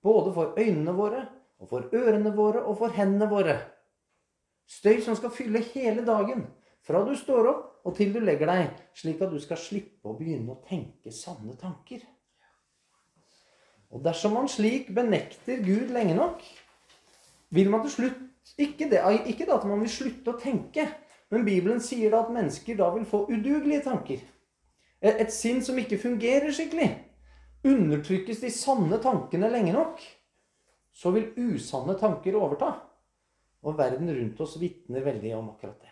Både 0.04 0.34
for 0.36 0.58
øynene 0.60 0.96
våre, 0.98 1.26
og 1.64 1.70
for 1.70 1.94
ørene 1.96 2.34
våre 2.36 2.64
og 2.68 2.78
for 2.82 2.92
hendene 2.96 3.30
våre. 3.32 3.56
Støy 4.68 5.00
som 5.04 5.16
skal 5.16 5.32
fylle 5.32 5.64
hele 5.74 6.04
dagen. 6.06 6.48
Fra 6.84 7.04
du 7.08 7.14
står 7.16 7.48
opp 7.48 7.88
og 7.88 7.96
til 7.96 8.12
du 8.16 8.20
legger 8.24 8.50
deg. 8.52 8.74
Slik 8.96 9.22
at 9.24 9.32
du 9.32 9.40
skal 9.44 9.60
slippe 9.60 10.12
å 10.12 10.18
begynne 10.18 10.56
å 10.56 10.62
tenke 10.68 11.12
sanne 11.16 11.56
tanker. 11.60 12.04
Og 13.94 14.02
dersom 14.04 14.36
man 14.36 14.50
slik 14.50 14.90
benekter 14.96 15.62
Gud 15.64 15.92
lenge 15.94 16.16
nok, 16.18 16.44
vil 17.54 17.70
man 17.70 17.84
til 17.86 17.94
slutt 17.98 18.22
ikke, 18.58 18.90
det, 18.90 19.00
ikke 19.30 19.46
det 19.46 19.54
at 19.56 19.66
man 19.70 19.84
vil 19.84 19.92
slutte 19.92 20.34
å 20.34 20.40
tenke, 20.40 20.88
men 21.32 21.46
Bibelen 21.46 21.80
sier 21.82 22.12
da 22.12 22.24
at 22.26 22.34
mennesker 22.34 22.78
da 22.80 22.90
vil 22.96 23.06
få 23.08 23.24
udugelige 23.30 23.86
tanker. 23.86 24.24
Et, 25.00 25.14
et 25.14 25.32
sinn 25.34 25.62
som 25.64 25.78
ikke 25.80 26.02
fungerer 26.02 26.52
skikkelig. 26.54 26.90
Undertrykkes 27.64 28.42
de 28.44 28.52
sanne 28.52 29.00
tankene 29.00 29.48
lenge 29.52 29.72
nok, 29.76 30.02
så 30.92 31.14
vil 31.16 31.32
usanne 31.40 31.96
tanker 32.00 32.36
overta. 32.36 32.74
Og 33.64 33.78
verden 33.80 34.12
rundt 34.12 34.42
oss 34.44 34.58
vitner 34.60 35.06
veldig 35.06 35.32
om 35.38 35.54
akkurat 35.54 35.80
det. 35.80 35.92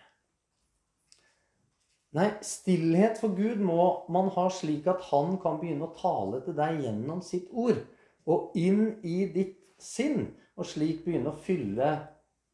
Nei, 2.11 2.27
stillhet 2.43 3.21
for 3.21 3.31
Gud 3.37 3.61
må 3.63 3.85
man 4.11 4.27
ha 4.35 4.49
slik 4.51 4.89
at 4.91 5.05
han 5.13 5.37
kan 5.39 5.61
begynne 5.61 5.87
å 5.87 5.95
tale 5.95 6.41
til 6.43 6.57
deg 6.57 6.81
gjennom 6.83 7.21
sitt 7.23 7.47
ord. 7.55 7.79
Og 8.27 8.51
inn 8.59 8.97
i 9.07 9.23
ditt 9.31 9.61
sinn. 9.79 10.33
Og 10.59 10.67
slik 10.67 11.05
begynne 11.05 11.31
å 11.31 11.39
fylle 11.39 11.93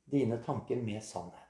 dine 0.07 0.37
tanker 0.45 0.77
med 0.77 1.01
sannhet. 1.03 1.41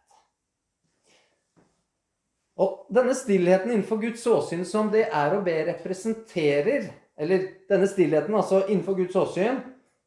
Og 2.57 2.87
denne 2.89 3.13
stillheten 3.13 3.75
innenfor 3.75 3.99
Guds 4.01 4.23
åsyn 4.31 4.63
som 4.65 4.87
det 4.89 5.03
er 5.13 5.35
å 5.35 5.43
be 5.45 5.59
representerer 5.67 6.87
Eller 7.17 7.47
denne 7.69 7.87
stillheten 7.89 8.35
altså 8.37 8.63
innenfor 8.67 8.97
Guds 8.99 9.15
åsyn 9.17 9.59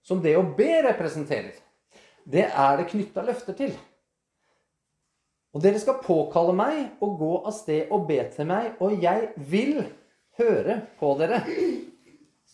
som 0.07 0.23
det 0.23 0.37
å 0.39 0.47
be 0.57 0.71
representerer, 0.87 1.57
det 2.25 2.47
er 2.49 2.77
det 2.79 2.89
knytta 2.93 3.25
løfter 3.27 3.57
til. 3.59 3.75
Og 5.51 5.65
dere 5.65 5.81
skal 5.83 5.99
påkalle 6.05 6.55
meg 6.55 7.03
og 7.03 7.17
gå 7.19 7.33
av 7.43 7.55
sted 7.57 7.91
og 7.91 8.07
be 8.09 8.21
til 8.31 8.47
meg, 8.49 8.77
og 8.79 9.03
jeg 9.03 9.33
vil 9.51 9.81
høre 10.39 10.79
på 11.01 11.11
dere. 11.19 11.43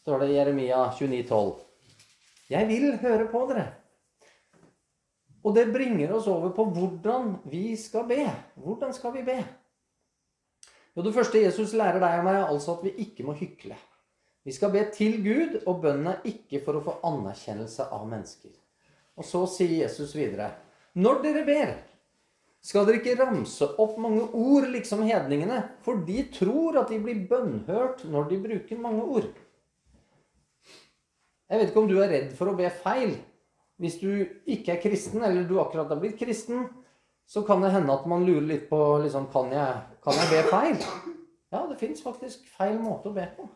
Står 0.00 0.22
det 0.22 0.32
i 0.32 0.38
Jeremia 0.38 0.86
29, 0.96 1.22
29,12. 1.28 1.66
Jeg 2.46 2.68
vil 2.68 2.94
høre 3.02 3.26
på 3.28 3.42
dere. 3.50 3.66
Og 5.46 5.54
det 5.54 5.68
bringer 5.70 6.14
oss 6.16 6.26
over 6.30 6.50
på 6.54 6.64
hvordan 6.74 7.36
vi 7.50 7.76
skal 7.78 8.06
be. 8.08 8.24
Hvordan 8.58 8.94
skal 8.94 9.12
vi 9.14 9.22
be? 9.26 9.36
Jo, 10.96 11.02
Det 11.02 11.14
første 11.14 11.42
Jesus 11.42 11.74
lærer 11.76 12.00
deg 12.00 12.18
og 12.18 12.24
meg, 12.24 12.40
er 12.40 12.50
altså 12.50 12.78
at 12.78 12.84
vi 12.86 12.94
ikke 13.04 13.26
må 13.26 13.34
hykle. 13.36 13.76
Vi 14.46 14.54
skal 14.54 14.70
be 14.70 14.84
til 14.94 15.18
Gud, 15.24 15.56
og 15.66 15.80
bønnen 15.82 16.12
er 16.12 16.26
ikke 16.30 16.60
for 16.62 16.78
å 16.78 16.84
få 16.84 16.92
anerkjennelse 17.08 17.88
av 17.90 18.04
mennesker. 18.06 18.52
Og 19.18 19.26
så 19.26 19.42
sier 19.50 19.80
Jesus 19.80 20.12
videre.: 20.14 20.52
Når 20.94 21.18
dere 21.24 21.42
ber, 21.48 21.72
skal 22.62 22.86
dere 22.86 23.00
ikke 23.00 23.16
ramse 23.18 23.66
opp 23.82 23.98
mange 24.02 24.28
ord, 24.38 24.68
liksom 24.70 25.02
hedningene, 25.06 25.64
for 25.82 26.04
de 26.06 26.22
tror 26.34 26.78
at 26.82 26.94
de 26.94 27.00
blir 27.02 27.26
bønnhørt 27.30 28.06
når 28.10 28.30
de 28.30 28.40
bruker 28.46 28.80
mange 28.86 29.08
ord. 29.18 29.28
Jeg 31.46 31.58
vet 31.58 31.68
ikke 31.70 31.82
om 31.82 31.90
du 31.90 31.98
er 32.02 32.10
redd 32.10 32.32
for 32.38 32.50
å 32.50 32.56
be 32.58 32.70
feil. 32.82 33.18
Hvis 33.82 33.98
du 34.00 34.08
ikke 34.46 34.76
er 34.76 34.82
kristen, 34.82 35.26
eller 35.26 35.44
du 35.46 35.58
akkurat 35.60 35.90
har 35.90 35.98
blitt 36.00 36.18
kristen, 36.22 36.68
så 37.26 37.42
kan 37.46 37.62
det 37.62 37.74
hende 37.74 37.92
at 37.92 38.06
man 38.06 38.24
lurer 38.26 38.46
litt 38.46 38.70
på 38.70 38.78
liksom, 39.02 39.26
kan, 39.34 39.50
jeg, 39.50 39.84
kan 40.06 40.18
jeg 40.22 40.32
be 40.32 40.42
feil. 40.54 40.82
Ja, 41.50 41.66
det 41.66 41.78
fins 41.82 42.02
faktisk 42.02 42.46
feil 42.56 42.78
måte 42.78 43.10
å 43.10 43.14
be 43.14 43.26
på. 43.34 43.50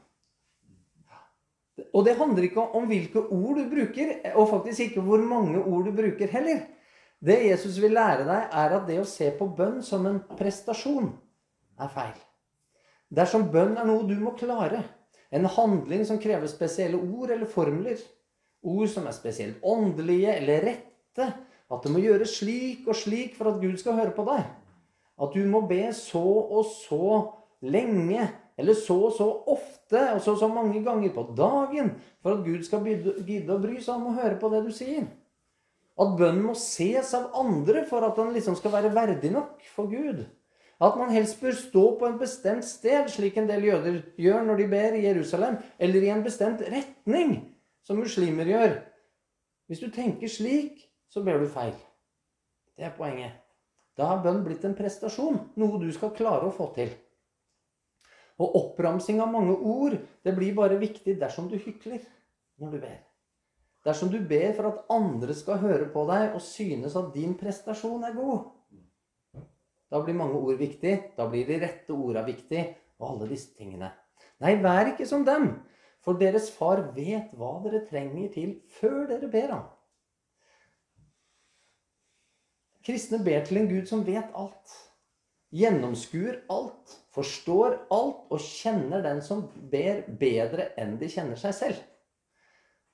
Og 1.94 2.04
det 2.06 2.16
handler 2.18 2.46
ikke 2.46 2.66
om 2.76 2.86
hvilke 2.90 3.22
ord 3.22 3.58
du 3.58 3.64
bruker, 3.70 4.12
og 4.34 4.48
faktisk 4.50 4.88
ikke 4.88 5.04
hvor 5.06 5.22
mange 5.24 5.60
ord 5.60 5.88
du 5.88 5.94
bruker 5.96 6.30
heller. 6.32 6.62
Det 7.20 7.36
Jesus 7.50 7.76
vil 7.82 7.92
lære 7.92 8.24
deg, 8.24 8.46
er 8.52 8.76
at 8.78 8.86
det 8.88 9.00
å 9.02 9.08
se 9.08 9.28
på 9.36 9.50
bønn 9.56 9.82
som 9.84 10.06
en 10.08 10.22
prestasjon 10.38 11.10
er 11.80 11.90
feil. 11.92 12.16
Dersom 13.10 13.48
bønn 13.52 13.76
er 13.80 13.88
noe 13.88 14.06
du 14.08 14.14
må 14.20 14.32
klare, 14.38 14.84
en 15.30 15.46
handling 15.46 16.02
som 16.06 16.18
krever 16.22 16.50
spesielle 16.50 16.98
ord 16.98 17.30
eller 17.30 17.50
formler, 17.50 18.00
ord 18.62 18.88
som 18.90 19.06
er 19.06 19.16
spesielt 19.16 19.62
åndelige 19.66 20.32
eller 20.40 20.64
rette, 20.66 21.28
at 21.70 21.84
det 21.84 21.92
må 21.92 22.02
gjøres 22.02 22.38
slik 22.40 22.88
og 22.88 22.98
slik 22.98 23.36
for 23.38 23.52
at 23.52 23.60
Gud 23.62 23.76
skal 23.78 23.98
høre 23.98 24.14
på 24.16 24.24
deg, 24.26 24.46
at 25.20 25.36
du 25.36 25.44
må 25.50 25.62
be 25.70 25.84
så 25.94 26.22
og 26.22 26.64
så 26.72 27.20
lenge 27.62 28.24
eller 28.60 28.76
så 28.76 28.96
og 29.08 29.14
så 29.16 29.26
ofte 29.50 30.02
og 30.14 30.20
så 30.22 30.34
og 30.36 30.42
så 30.42 30.48
mange 30.52 30.82
ganger 30.84 31.14
på 31.14 31.24
dagen 31.36 31.94
for 32.22 32.36
at 32.36 32.44
Gud 32.44 32.62
skal 32.66 32.84
gidde 32.84 33.54
å 33.54 33.62
bry 33.62 33.78
seg 33.80 33.96
om 33.96 34.10
å 34.10 34.18
høre 34.18 34.36
på 34.40 34.50
det 34.52 34.62
du 34.66 34.70
sier. 34.74 35.08
At 36.00 36.12
bønnen 36.16 36.44
må 36.46 36.54
ses 36.56 37.10
av 37.16 37.32
andre 37.36 37.82
for 37.88 38.04
at 38.06 38.16
den 38.16 38.30
liksom 38.36 38.56
skal 38.56 38.72
være 38.76 38.92
verdig 38.94 39.32
nok 39.34 39.64
for 39.74 39.90
Gud. 39.90 40.22
At 40.80 40.96
man 40.96 41.12
helst 41.12 41.42
bør 41.42 41.52
stå 41.52 41.82
på 42.00 42.08
en 42.08 42.20
bestemt 42.20 42.64
sted, 42.64 43.10
slik 43.12 43.36
en 43.36 43.50
del 43.50 43.66
jøder 43.68 43.98
gjør 44.16 44.46
når 44.46 44.62
de 44.62 44.68
ber 44.70 44.96
i 44.96 45.04
Jerusalem, 45.04 45.58
eller 45.76 46.06
i 46.06 46.12
en 46.14 46.24
bestemt 46.24 46.62
retning, 46.64 47.34
som 47.84 48.00
muslimer 48.00 48.48
gjør. 48.48 48.78
Hvis 49.68 49.84
du 49.84 49.90
tenker 49.92 50.32
slik, 50.32 50.86
så 51.12 51.20
ber 51.26 51.42
du 51.42 51.50
feil. 51.52 51.74
Det 52.78 52.88
er 52.88 52.96
poenget. 52.96 53.36
Da 53.98 54.08
har 54.08 54.22
bønn 54.24 54.40
blitt 54.46 54.64
en 54.64 54.76
prestasjon, 54.78 55.36
noe 55.60 55.82
du 55.82 55.90
skal 55.92 56.14
klare 56.16 56.48
å 56.48 56.54
få 56.54 56.70
til. 56.78 56.94
Og 58.40 58.56
oppramsing 58.56 59.20
av 59.20 59.28
mange 59.32 59.52
ord, 59.52 59.98
det 60.24 60.32
blir 60.36 60.56
bare 60.56 60.80
viktig 60.80 61.18
dersom 61.20 61.50
du 61.50 61.58
hykler 61.60 62.00
når 62.60 62.72
du 62.72 62.78
ber. 62.80 62.98
Dersom 63.84 64.10
du 64.12 64.18
ber 64.28 64.52
for 64.56 64.68
at 64.68 64.92
andre 64.92 65.34
skal 65.36 65.60
høre 65.62 65.88
på 65.92 66.04
deg 66.08 66.34
og 66.36 66.42
synes 66.44 66.96
at 66.96 67.12
din 67.14 67.36
prestasjon 67.40 68.04
er 68.04 68.16
god. 68.16 68.48
Da 69.90 70.00
blir 70.04 70.16
mange 70.16 70.38
ord 70.38 70.60
viktig. 70.60 70.94
Da 71.16 71.26
blir 71.28 71.48
de 71.48 71.58
rette 71.64 71.96
orda 71.96 72.22
viktig. 72.26 72.62
Og 73.00 73.14
alle 73.14 73.30
disse 73.32 73.54
tingene. 73.56 73.90
Nei, 74.44 74.54
vær 74.60 74.92
ikke 74.92 75.08
som 75.08 75.24
dem. 75.26 75.50
For 76.04 76.20
deres 76.20 76.48
far 76.52 76.82
vet 76.96 77.32
hva 77.36 77.56
dere 77.64 77.82
trenger 77.88 78.30
til 78.32 78.54
før 78.78 79.02
dere 79.10 79.28
ber 79.32 79.52
ham. 79.56 79.66
Kristne 82.84 83.20
ber 83.24 83.44
til 83.44 83.60
en 83.60 83.68
Gud 83.68 83.88
som 83.88 84.06
vet 84.06 84.30
alt. 84.36 84.76
Gjennomskuer 85.52 86.44
alt. 86.52 86.99
Forstår 87.14 87.76
alt 87.90 88.28
og 88.30 88.42
kjenner 88.42 89.02
den 89.02 89.22
som 89.24 89.46
ber, 89.72 90.04
bedre 90.20 90.70
enn 90.78 90.94
de 91.00 91.08
kjenner 91.10 91.38
seg 91.40 91.56
selv. 91.56 91.80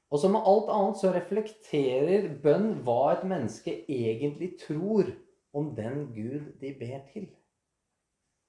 Og 0.08 0.22
som 0.22 0.32
med 0.36 0.46
alt 0.46 0.70
annet 0.72 1.00
så 1.00 1.10
reflekterer 1.12 2.28
bønn 2.42 2.76
hva 2.86 3.16
et 3.16 3.26
menneske 3.28 3.74
egentlig 3.90 4.54
tror 4.62 5.10
om 5.56 5.72
den 5.76 6.06
Gud 6.14 6.54
de 6.60 6.70
ber 6.78 7.02
til. 7.10 7.26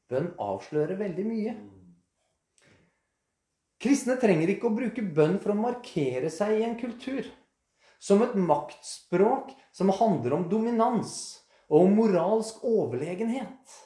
Bønn 0.07 0.29
avslører 0.39 0.99
veldig 0.99 1.25
mye. 1.27 1.55
Kristne 3.83 4.15
trenger 4.21 4.53
ikke 4.53 4.69
å 4.69 4.77
bruke 4.77 5.03
bønn 5.17 5.35
for 5.41 5.53
å 5.53 5.59
markere 5.59 6.31
seg 6.33 6.61
i 6.61 6.63
en 6.65 6.77
kultur. 6.79 7.27
Som 7.99 8.21
et 8.23 8.37
maktspråk 8.37 9.51
som 9.73 9.91
handler 9.99 10.37
om 10.37 10.47
dominans 10.49 11.11
og 11.67 11.83
om 11.83 11.97
moralsk 11.97 12.63
overlegenhet. 12.65 13.77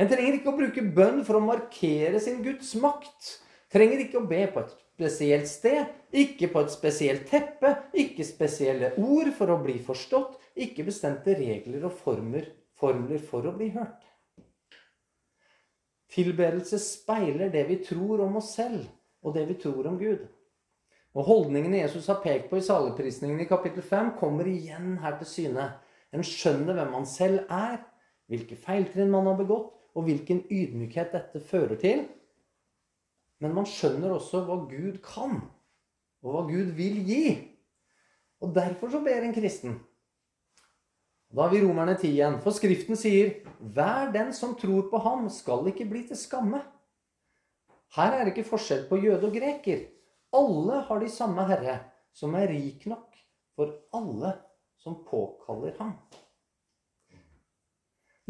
En 0.00 0.10
trenger 0.10 0.38
ikke 0.38 0.50
å 0.50 0.58
bruke 0.58 0.82
bønn 0.96 1.20
for 1.26 1.38
å 1.38 1.44
markere 1.44 2.20
sin 2.22 2.40
Guds 2.42 2.72
makt. 2.82 3.36
Trenger 3.70 4.02
ikke 4.04 4.20
å 4.20 4.26
be 4.30 4.42
på 4.50 4.62
et 4.62 4.72
spesielt 4.94 5.50
sted, 5.50 5.90
ikke 6.14 6.48
på 6.52 6.62
et 6.62 6.72
spesielt 6.74 7.28
teppe, 7.30 7.72
ikke 7.98 8.26
spesielle 8.26 8.92
ord 9.02 9.32
for 9.38 9.50
å 9.50 9.60
bli 9.62 9.80
forstått, 9.82 10.38
ikke 10.54 10.86
bestemte 10.86 11.34
regler 11.38 11.86
og 11.88 11.94
former, 11.98 12.46
formler 12.78 13.22
for 13.22 13.46
å 13.46 13.54
bli 13.54 13.72
hørt. 13.74 14.02
Tilbedelse 16.14 16.78
speiler 16.78 17.50
det 17.50 17.64
vi 17.66 17.80
tror 17.82 18.22
om 18.22 18.38
oss 18.38 18.52
selv, 18.54 18.86
og 19.26 19.34
det 19.34 19.48
vi 19.48 19.58
tror 19.58 19.88
om 19.90 19.98
Gud. 19.98 20.22
Og 21.14 21.26
Holdningene 21.26 21.80
Jesus 21.80 22.06
har 22.10 22.22
pekt 22.22 22.48
på 22.50 22.58
i 22.58 22.66
saligprisningen 22.66 23.42
i 23.42 23.48
kapittel 23.50 23.82
5, 23.86 24.14
kommer 24.18 24.46
igjen 24.50 24.96
her 25.02 25.18
til 25.20 25.30
syne. 25.30 25.68
En 26.14 26.22
skjønner 26.26 26.78
hvem 26.78 26.94
man 26.94 27.06
selv 27.06 27.50
er, 27.50 27.80
hvilke 28.30 28.58
feiltrinn 28.58 29.10
man 29.10 29.26
har 29.30 29.38
begått, 29.38 29.83
og 29.94 30.08
hvilken 30.08 30.42
ydmykhet 30.50 31.14
dette 31.14 31.40
fører 31.48 31.78
til. 31.80 32.04
Men 33.42 33.54
man 33.56 33.66
skjønner 33.68 34.14
også 34.14 34.42
hva 34.46 34.60
Gud 34.68 35.00
kan, 35.04 35.40
og 36.24 36.34
hva 36.34 36.44
Gud 36.48 36.74
vil 36.78 37.00
gi. 37.06 37.26
Og 38.42 38.54
derfor 38.54 38.90
så 38.92 39.00
ber 39.04 39.24
en 39.24 39.34
kristen. 39.36 39.78
Da 41.34 41.46
har 41.46 41.50
vi 41.50 41.64
Romerne 41.64 41.96
10 41.98 42.06
igjen. 42.12 42.38
For 42.44 42.54
Skriften 42.54 42.98
sier 42.98 43.32
hver 43.58 44.12
den 44.14 44.30
som 44.36 44.54
tror 44.58 44.86
på 44.90 45.00
ham, 45.02 45.26
skal 45.32 45.66
ikke 45.70 45.88
bli 45.90 46.04
til 46.06 46.18
skamme. 46.18 46.60
Her 47.96 48.14
er 48.14 48.24
det 48.24 48.34
ikke 48.34 48.50
forskjell 48.52 48.86
på 48.90 49.00
jøde 49.02 49.28
og 49.28 49.34
greker. 49.34 49.86
Alle 50.34 50.80
har 50.86 51.02
de 51.02 51.10
samme 51.10 51.46
Herre, 51.46 51.78
som 52.14 52.34
er 52.38 52.50
rik 52.50 52.86
nok 52.90 53.14
for 53.54 53.70
alle 53.94 54.34
som 54.82 55.00
påkaller 55.06 55.74
ham. 55.78 55.94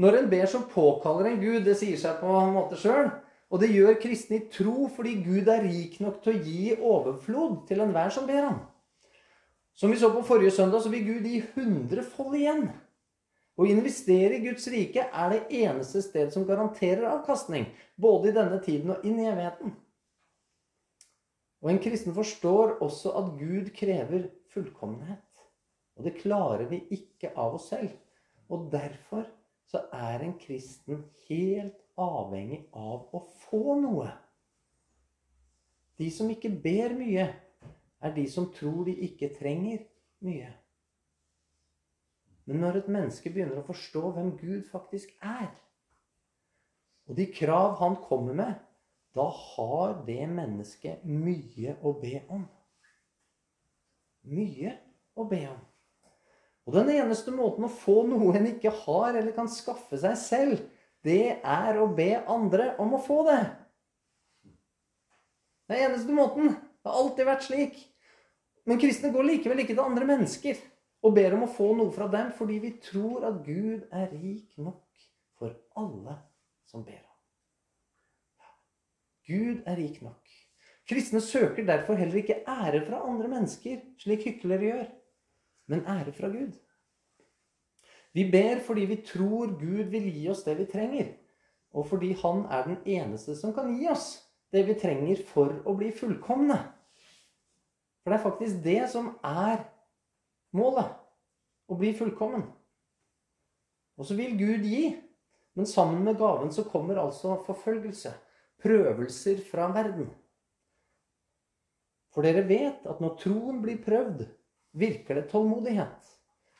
Når 0.00 0.18
en 0.18 0.30
ber 0.30 0.46
som 0.50 0.66
påkaller 0.66 1.30
en 1.30 1.42
Gud, 1.42 1.60
det 1.66 1.76
sier 1.78 1.98
seg 2.00 2.18
på 2.18 2.30
en 2.34 2.54
måte 2.56 2.78
sjøl, 2.80 3.12
og 3.54 3.60
det 3.62 3.70
gjør 3.70 4.00
kristne 4.02 4.40
i 4.40 4.46
tro 4.50 4.88
fordi 4.90 5.12
Gud 5.22 5.50
er 5.52 5.62
rik 5.62 6.00
nok 6.02 6.22
til 6.24 6.34
å 6.34 6.42
gi 6.42 6.72
overflod 6.74 7.60
til 7.68 7.84
enhver 7.84 8.10
som 8.14 8.26
ber 8.26 8.42
ham. 8.48 8.56
Som 9.74 9.90
vi 9.90 9.98
så 9.98 10.10
på 10.14 10.22
forrige 10.26 10.54
søndag, 10.54 10.82
så 10.82 10.90
vil 10.90 11.06
Gud 11.06 11.28
gi 11.28 11.40
hundrefold 11.54 12.34
igjen. 12.38 12.66
Å 13.54 13.66
investere 13.70 14.38
i 14.38 14.42
Guds 14.42 14.66
rike 14.70 15.06
er 15.06 15.30
det 15.30 15.60
eneste 15.62 16.02
sted 16.02 16.32
som 16.34 16.46
garanterer 16.46 17.06
avkastning, 17.06 17.68
både 17.94 18.30
i 18.30 18.34
denne 18.34 18.58
tiden 18.62 18.96
og 18.96 19.06
inn 19.06 19.20
i 19.22 19.28
evigheten. 19.30 19.74
Og 21.62 21.70
en 21.70 21.80
kristen 21.82 22.14
forstår 22.16 22.76
også 22.84 23.14
at 23.18 23.30
Gud 23.38 23.70
krever 23.76 24.26
fullkommenhet. 24.52 25.22
Og 25.94 26.06
det 26.06 26.18
klarer 26.18 26.66
vi 26.70 26.82
ikke 26.92 27.30
av 27.38 27.54
oss 27.56 27.70
selv. 27.70 27.94
Og 28.50 28.66
derfor 28.74 29.24
så 29.70 29.84
er 29.92 30.22
en 30.22 30.36
kristen 30.38 31.04
helt 31.28 31.80
avhengig 32.00 32.64
av 32.72 33.08
å 33.14 33.22
få 33.46 33.78
noe. 33.80 34.10
De 35.98 36.10
som 36.10 36.30
ikke 36.30 36.50
ber 36.50 36.94
mye, 36.98 37.26
er 38.04 38.14
de 38.14 38.24
som 38.28 38.50
tror 38.52 38.84
de 38.88 38.96
ikke 39.06 39.32
trenger 39.38 39.84
mye. 40.26 40.50
Men 42.44 42.60
når 42.60 42.82
et 42.82 42.90
menneske 42.92 43.32
begynner 43.32 43.62
å 43.62 43.68
forstå 43.68 44.02
hvem 44.16 44.34
Gud 44.40 44.66
faktisk 44.68 45.14
er, 45.24 45.48
og 47.08 47.16
de 47.16 47.28
krav 47.32 47.78
han 47.80 47.96
kommer 48.04 48.36
med, 48.36 48.60
da 49.14 49.28
har 49.30 50.00
det 50.06 50.24
mennesket 50.28 51.04
mye 51.06 51.76
å 51.84 51.94
be 52.00 52.18
om. 52.32 52.44
Mye 54.34 54.74
å 55.14 55.26
be 55.30 55.40
om. 55.52 55.60
Og 56.64 56.76
den 56.78 56.90
eneste 56.94 57.32
måten 57.34 57.66
å 57.66 57.72
få 57.72 58.02
noe 58.08 58.32
en 58.38 58.48
ikke 58.48 58.72
har 58.84 59.12
eller 59.12 59.34
kan 59.36 59.50
skaffe 59.52 59.98
seg 60.00 60.16
selv, 60.20 60.62
det 61.04 61.36
er 61.44 61.80
å 61.80 61.90
be 61.92 62.14
andre 62.32 62.72
om 62.80 62.94
å 62.96 63.02
få 63.04 63.20
det. 63.28 63.42
Det 65.68 65.76
er 65.76 65.90
eneste 65.90 66.14
måten. 66.16 66.54
Det 66.54 66.88
har 66.88 67.00
alltid 67.00 67.28
vært 67.28 67.44
slik. 67.46 67.76
Men 68.64 68.80
kristne 68.80 69.12
går 69.12 69.28
likevel 69.28 69.60
ikke 69.60 69.74
til 69.74 69.84
andre 69.84 70.08
mennesker 70.08 70.60
og 71.04 71.12
ber 71.16 71.36
om 71.36 71.44
å 71.44 71.52
få 71.52 71.70
noe 71.76 71.92
fra 71.92 72.08
dem 72.12 72.30
fordi 72.36 72.58
vi 72.62 72.70
tror 72.80 73.26
at 73.28 73.42
Gud 73.44 73.84
er 73.92 74.08
rik 74.12 74.56
nok 74.56 75.04
for 75.36 75.52
alle 75.76 76.16
som 76.70 76.84
ber 76.84 76.96
ham. 76.96 77.10
Gud 79.28 79.68
er 79.68 79.76
rik 79.80 80.00
nok. 80.04 80.20
Kristne 80.88 81.20
søker 81.24 81.64
derfor 81.64 81.96
heller 81.96 82.20
ikke 82.20 82.42
ære 82.48 82.82
fra 82.84 83.00
andre 83.08 83.28
mennesker, 83.32 83.80
slik 84.00 84.26
hyklere 84.28 84.68
gjør, 84.68 84.84
men 85.66 85.86
ære 85.86 86.12
fra 86.12 86.28
Gud. 86.28 86.52
Vi 88.14 88.30
ber 88.30 88.60
fordi 88.66 88.84
vi 88.86 88.96
tror 89.06 89.54
Gud 89.58 89.90
vil 89.90 90.10
gi 90.12 90.28
oss 90.30 90.44
det 90.46 90.58
vi 90.58 90.68
trenger, 90.70 91.12
og 91.74 91.88
fordi 91.90 92.12
Han 92.12 92.44
er 92.50 92.64
den 92.64 92.78
eneste 92.86 93.36
som 93.36 93.54
kan 93.54 93.74
gi 93.78 93.88
oss 93.90 94.20
det 94.52 94.66
vi 94.68 94.76
trenger 94.78 95.22
for 95.26 95.50
å 95.66 95.74
bli 95.74 95.90
fullkomne. 95.92 96.58
For 98.02 98.12
det 98.12 98.18
er 98.18 98.22
faktisk 98.22 98.60
det 98.62 98.82
som 98.92 99.14
er 99.24 99.64
målet. 100.54 100.92
Å 101.64 101.78
bli 101.80 101.94
fullkommen. 101.96 102.44
Og 103.96 104.06
så 104.06 104.14
vil 104.18 104.36
Gud 104.38 104.66
gi, 104.68 104.92
men 105.56 105.66
sammen 105.66 106.04
med 106.04 106.18
gaven 106.20 106.52
så 106.52 106.66
kommer 106.68 107.00
altså 107.00 107.38
forfølgelse. 107.46 108.12
Prøvelser 108.62 109.40
fra 109.48 109.70
verden. 109.74 110.10
For 112.14 112.22
dere 112.22 112.44
vet 112.46 112.84
at 112.86 113.00
når 113.02 113.16
troen 113.22 113.62
blir 113.64 113.80
prøvd, 113.82 114.26
virker 114.74 115.14
det 115.14 115.28
tålmodighet. 115.30 116.10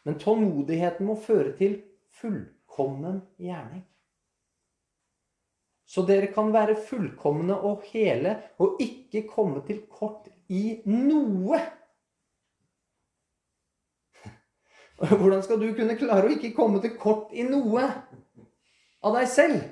Men 0.05 0.18
tålmodigheten 0.20 1.07
må 1.07 1.16
føre 1.20 1.55
til 1.59 1.79
fullkommen 2.14 3.22
gjerning. 3.40 3.83
Så 5.85 6.03
dere 6.09 6.31
kan 6.33 6.53
være 6.55 6.77
fullkomne 6.88 7.57
og 7.57 7.85
hele 7.92 8.37
og 8.62 8.81
ikke 8.83 9.24
komme 9.29 9.62
til 9.66 9.83
kort 9.90 10.29
i 10.48 10.81
noe. 10.88 11.61
Hvordan 15.20 15.42
skal 15.44 15.61
du 15.61 15.68
kunne 15.77 15.98
klare 15.98 16.29
å 16.29 16.35
ikke 16.37 16.55
komme 16.57 16.81
til 16.83 16.96
kort 17.00 17.33
i 17.35 17.44
noe 17.46 17.88
av 19.05 19.18
deg 19.18 19.31
selv? 19.31 19.64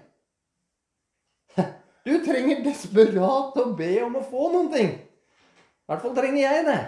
Du 2.03 2.17
trenger 2.27 2.65
desperat 2.65 3.59
å 3.63 3.69
be 3.79 3.93
om 4.03 4.17
å 4.19 4.25
få 4.27 4.49
noen 4.51 4.73
ting. 4.73 4.89
I 4.99 5.87
hvert 5.87 6.03
fall 6.03 6.17
trenger 6.17 6.41
jeg 6.43 6.65
det. 6.67 6.81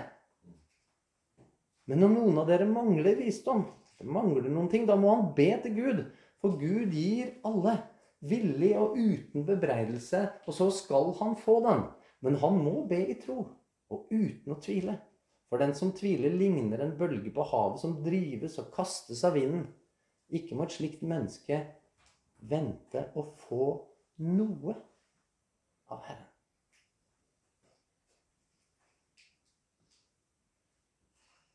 Men 1.91 2.07
om 2.07 2.15
noen 2.17 2.39
av 2.41 2.49
dere 2.49 2.67
mangler 2.69 3.19
visdom, 3.19 3.67
mangler 4.05 4.49
noen 4.49 4.71
ting, 4.73 4.87
da 4.89 4.97
må 4.97 5.13
han 5.13 5.33
be 5.37 5.51
til 5.65 5.75
Gud. 5.77 6.05
For 6.41 6.57
Gud 6.61 6.93
gir 6.93 7.35
alle, 7.49 7.77
villig 8.25 8.73
og 8.81 8.97
uten 8.97 9.45
bebreidelse, 9.49 10.23
og 10.49 10.57
så 10.57 10.71
skal 10.73 11.13
han 11.21 11.37
få 11.41 11.59
den. 11.65 11.85
Men 12.25 12.41
han 12.41 12.61
må 12.65 12.87
be 12.89 13.03
i 13.13 13.19
tro, 13.21 13.45
og 13.93 14.13
uten 14.13 14.57
å 14.57 14.61
tvile. 14.65 14.97
For 15.53 15.61
den 15.61 15.75
som 15.77 15.93
tviler, 15.97 16.33
ligner 16.35 16.81
en 16.83 16.97
bølge 16.99 17.33
på 17.35 17.45
havet 17.53 17.83
som 17.85 17.99
drives 18.05 18.59
og 18.63 18.73
kastes 18.75 19.23
av 19.29 19.37
vinden. 19.37 19.69
Ikke 20.35 20.57
må 20.57 20.65
et 20.67 20.77
slikt 20.77 21.05
menneske 21.05 21.61
vente 22.49 23.09
å 23.15 23.29
få 23.45 23.67
noe 24.25 24.75
av 25.93 26.01
Herren. 26.09 26.34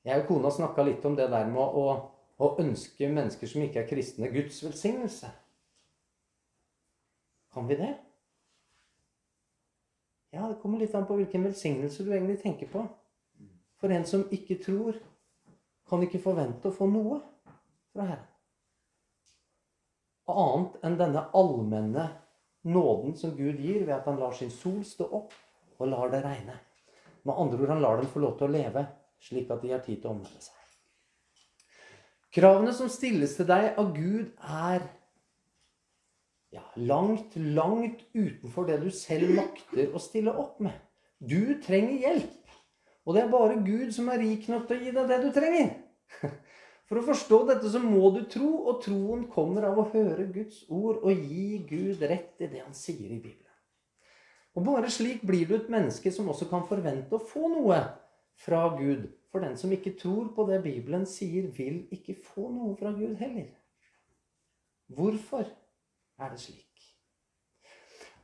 Jeg 0.08 0.22
og 0.22 0.30
kona 0.30 0.52
snakka 0.54 0.86
litt 0.88 1.06
om 1.06 1.16
det 1.18 1.28
der 1.32 1.48
med 1.50 1.60
å, 1.60 1.86
å, 2.40 2.50
ønske 2.62 3.10
mennesker 3.12 3.50
som 3.52 3.64
ikke 3.66 3.84
er 3.84 3.90
kristne, 3.90 4.30
Guds 4.32 4.62
velsignelse. 4.64 5.32
Kan 7.54 7.68
vi 7.68 7.76
det? 7.80 7.92
Ja, 10.32 10.46
det 10.46 10.60
kommer 10.62 10.80
litt 10.80 10.94
an 10.96 11.08
på 11.10 11.18
hvilken 11.18 11.44
velsignelse 11.50 12.06
du 12.06 12.14
egentlig 12.14 12.40
tenker 12.44 12.70
på. 12.72 12.86
For 13.82 13.92
en 13.92 14.06
som 14.08 14.28
ikke 14.36 14.60
tror, 14.64 14.98
kan 15.90 16.04
ikke 16.06 16.22
forvente 16.22 16.70
å 16.70 16.76
få 16.76 16.88
noe 16.88 17.20
fra 17.92 18.06
Herren. 18.12 18.26
Annet 20.30 20.76
enn 20.86 20.98
denne 21.00 21.24
allmenne 21.34 22.04
nåden 22.70 23.16
som 23.18 23.34
Gud 23.34 23.58
gir 23.58 23.82
ved 23.88 23.96
at 23.96 24.06
han 24.06 24.20
lar 24.22 24.36
sin 24.38 24.52
sol 24.54 24.84
stå 24.86 25.08
opp 25.10 25.34
og 25.80 25.90
lar 25.90 26.12
det 26.14 26.22
regne. 26.22 26.54
Med 27.26 27.34
andre 27.34 27.64
ord, 27.64 27.72
han 27.74 27.82
lar 27.82 27.98
dem 27.98 28.12
få 28.12 28.22
lov 28.22 28.38
til 28.38 28.46
å 28.46 28.54
leve 28.54 28.86
slik 29.23 29.51
at 29.51 29.62
de 29.63 29.73
har 29.73 29.84
tid 29.86 30.01
til 30.01 30.12
å 30.12 30.15
omvende 30.15 30.41
seg. 30.43 30.55
Kravene 32.36 32.73
som 32.77 32.89
stilles 32.93 33.34
til 33.38 33.47
deg 33.49 33.79
av 33.82 33.93
Gud, 33.95 34.29
er 34.39 34.86
ja, 36.53 36.63
langt, 36.77 37.36
langt 37.36 38.03
utenfor 38.13 38.67
det 38.69 38.79
du 38.84 38.89
selv 38.93 39.34
makter 39.38 39.93
å 39.93 40.01
stille 40.01 40.34
opp 40.34 40.62
med. 40.65 40.75
Du 41.19 41.58
trenger 41.65 41.97
hjelp. 42.05 42.53
Og 43.05 43.15
det 43.15 43.23
er 43.23 43.32
bare 43.34 43.58
Gud 43.65 43.89
som 43.95 44.10
er 44.13 44.21
rik 44.21 44.45
nok 44.51 44.67
til 44.69 44.77
å 44.77 44.86
gi 44.86 44.93
deg 44.93 45.10
det 45.10 45.19
du 45.23 45.29
trenger. 45.34 45.73
For 46.89 46.97
å 46.97 47.05
forstå 47.05 47.39
dette 47.45 47.69
så 47.69 47.82
må 47.82 48.10
du 48.15 48.23
tro, 48.29 48.49
og 48.69 48.82
troen 48.82 49.27
kommer 49.29 49.67
av 49.67 49.77
å 49.77 49.89
høre 49.91 50.25
Guds 50.34 50.63
ord 50.73 51.03
og 51.05 51.21
gi 51.29 51.60
Gud 51.69 52.01
rett 52.01 52.41
i 52.41 52.49
det 52.49 52.63
han 52.63 52.73
sier 52.73 53.05
i 53.05 53.19
Bibelen. 53.19 53.45
Og 54.58 54.65
bare 54.65 54.89
slik 54.91 55.21
blir 55.25 55.45
du 55.45 55.53
et 55.60 55.69
menneske 55.69 56.10
som 56.13 56.29
også 56.34 56.47
kan 56.49 56.65
forvente 56.69 57.13
å 57.13 57.21
få 57.21 57.51
noe 57.53 57.77
fra 58.39 58.67
Gud. 58.78 59.08
For 59.30 59.43
den 59.43 59.58
som 59.58 59.71
ikke 59.71 59.93
tror 59.99 60.32
på 60.36 60.45
det 60.49 60.63
Bibelen 60.63 61.06
sier, 61.10 61.52
vil 61.54 61.84
ikke 61.93 62.17
få 62.25 62.49
noe 62.49 62.73
fra 62.80 62.93
Gud 62.95 63.19
heller. 63.19 63.52
Hvorfor 64.89 65.45
er 66.19 66.32
det 66.34 66.41
slik? 66.41 66.65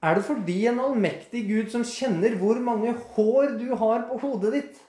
Er 0.05 0.17
det 0.17 0.25
fordi 0.25 0.57
en 0.69 0.81
allmektig 0.81 1.45
Gud 1.49 1.69
som 1.73 1.85
kjenner 1.87 2.35
hvor 2.39 2.57
mange 2.61 2.93
hår 3.15 3.55
du 3.59 3.69
har 3.77 4.07
på 4.09 4.19
hodet 4.21 4.51
ditt 4.53 4.81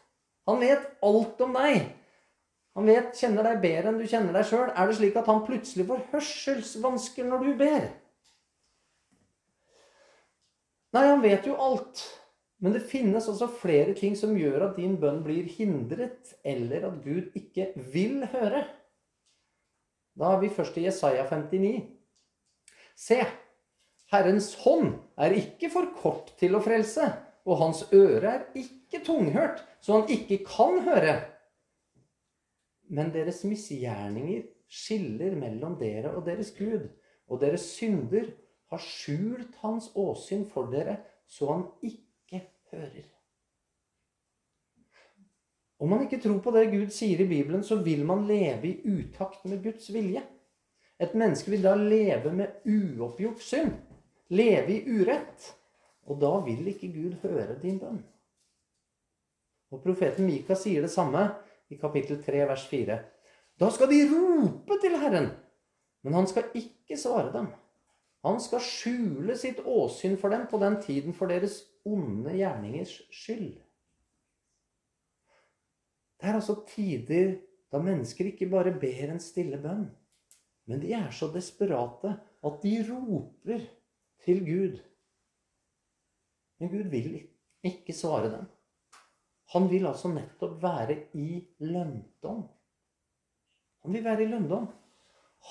Han 0.47 0.61
vet 0.63 0.83
alt 1.03 1.41
om 1.43 1.57
deg. 1.57 1.89
Han 2.77 2.87
vet, 2.87 3.17
kjenner 3.19 3.47
deg 3.49 3.63
bedre 3.65 3.91
enn 3.91 3.97
du 3.99 4.05
kjenner 4.07 4.37
deg 4.37 4.45
sjøl. 4.47 4.69
Er 4.69 4.87
det 4.87 4.99
slik 4.99 5.17
at 5.19 5.27
han 5.27 5.41
plutselig 5.43 5.87
får 5.89 6.05
hørselsvansker 6.13 7.27
når 7.27 7.43
du 7.43 7.49
ber? 7.59 7.87
Nei, 10.95 11.03
han 11.09 11.25
vet 11.25 11.49
jo 11.49 11.57
alt. 11.59 12.05
Men 12.63 12.73
det 12.73 12.87
finnes 12.89 13.27
også 13.29 13.51
flere 13.61 13.93
ting 13.97 14.15
som 14.17 14.37
gjør 14.39 14.71
at 14.71 14.79
din 14.81 14.97
bønn 15.01 15.21
blir 15.25 15.49
hindret, 15.59 16.33
eller 16.45 16.89
at 16.89 17.03
Gud 17.05 17.35
ikke 17.37 17.69
vil 17.93 18.23
høre. 18.33 18.65
Da 20.17 20.33
er 20.33 20.41
vi 20.41 20.49
først 20.49 20.79
i 20.81 20.87
Jesaja 20.87 21.27
59. 21.29 21.85
Se, 22.97 23.21
Herrens 24.13 24.55
hånd 24.63 24.95
er 25.21 25.37
ikke 25.37 25.69
for 25.73 25.91
kort 25.99 26.33
til 26.41 26.57
å 26.57 26.63
frelse, 26.65 27.11
og 27.47 27.61
hans 27.61 27.85
øre 27.93 28.33
er 28.33 28.45
ikke 28.59 29.03
tunghørt, 29.05 29.61
så 29.85 30.01
han 30.01 30.11
ikke 30.11 30.41
kan 30.49 30.81
høre. 30.87 31.19
Men 32.89 33.13
deres 33.13 33.43
misgjerninger 33.45 34.47
skiller 34.71 35.37
mellom 35.39 35.77
dere 35.79 36.15
og 36.17 36.25
deres 36.27 36.55
Gud, 36.57 36.89
og 37.29 37.43
deres 37.43 37.69
synder 37.77 38.31
har 38.71 38.83
skjult 38.83 39.55
hans 39.63 39.91
åsyn 39.99 40.47
for 40.51 40.73
dere, 40.73 40.99
så 41.27 41.53
han 41.53 41.65
ikke 41.83 42.06
hører. 42.73 43.07
Om 45.79 45.93
man 45.93 46.07
ikke 46.07 46.21
tror 46.23 46.39
på 46.41 46.53
det 46.55 46.71
Gud 46.73 46.93
sier 46.95 47.21
i 47.21 47.29
Bibelen, 47.29 47.65
så 47.65 47.77
vil 47.85 48.05
man 48.09 48.25
leve 48.29 48.71
i 48.71 48.81
utakt 48.89 49.45
med 49.45 49.63
Guds 49.65 49.91
vilje. 49.93 50.23
Et 51.01 51.13
menneske 51.15 51.53
vil 51.53 51.65
da 51.67 51.75
leve 51.77 52.33
med 52.33 52.65
uoppgjort 52.65 53.43
synd. 53.45 53.75
Leve 54.33 54.73
i 54.73 54.85
urett. 54.89 55.51
Og 56.09 56.21
da 56.23 56.33
vil 56.47 56.71
ikke 56.71 56.93
Gud 56.95 57.19
høre 57.27 57.59
din 57.61 57.77
bønn. 57.83 58.01
Og 59.75 59.83
profeten 59.83 60.29
Mika 60.29 60.57
sier 60.57 60.87
det 60.87 60.93
samme 60.95 61.27
i 61.69 61.77
kapittel 61.77 62.23
3, 62.25 62.47
vers 62.49 62.65
4. 62.71 62.99
Da 63.61 63.69
skal 63.75 63.91
de 63.91 64.03
rope 64.09 64.79
til 64.81 64.97
Herren, 65.01 65.31
men 66.05 66.15
han 66.15 66.29
skal 66.31 66.53
ikke 66.55 66.99
svare 67.01 67.33
dem. 67.35 67.49
Han 68.27 68.39
skal 68.43 68.63
skjule 68.63 69.37
sitt 69.39 69.61
åsyn 69.67 70.17
for 70.21 70.33
dem 70.33 70.47
på 70.51 70.61
den 70.63 70.79
tiden 70.83 71.17
for 71.17 71.31
deres 71.31 71.65
onde 71.87 72.35
gjerningers 72.37 72.99
skyld. 73.15 73.55
Det 76.17 76.29
er 76.31 76.39
altså 76.39 76.59
tider 76.69 77.37
da 77.73 77.81
mennesker 77.83 78.31
ikke 78.31 78.49
bare 78.51 78.73
ber 78.81 79.13
en 79.13 79.23
stille 79.23 79.59
bønn, 79.61 79.87
men 80.67 80.83
de 80.83 80.93
er 80.97 81.11
så 81.15 81.29
desperate 81.35 82.15
at 82.47 82.61
de 82.63 82.75
roper 82.89 83.65
til 84.25 84.43
Gud. 84.47 84.79
Men 86.59 86.73
Gud 86.73 86.91
vil 86.91 87.11
ikke 87.67 87.95
svare 87.95 88.31
dem. 88.33 88.47
Han 89.55 89.69
vil 89.71 89.87
altså 89.87 90.11
nettopp 90.11 90.59
være 90.63 90.97
i 91.15 91.45
lønndom. 91.63 92.47
Han 93.85 93.95
vil 93.95 94.05
være 94.05 94.25
i 94.25 94.31
lønndom. 94.31 94.67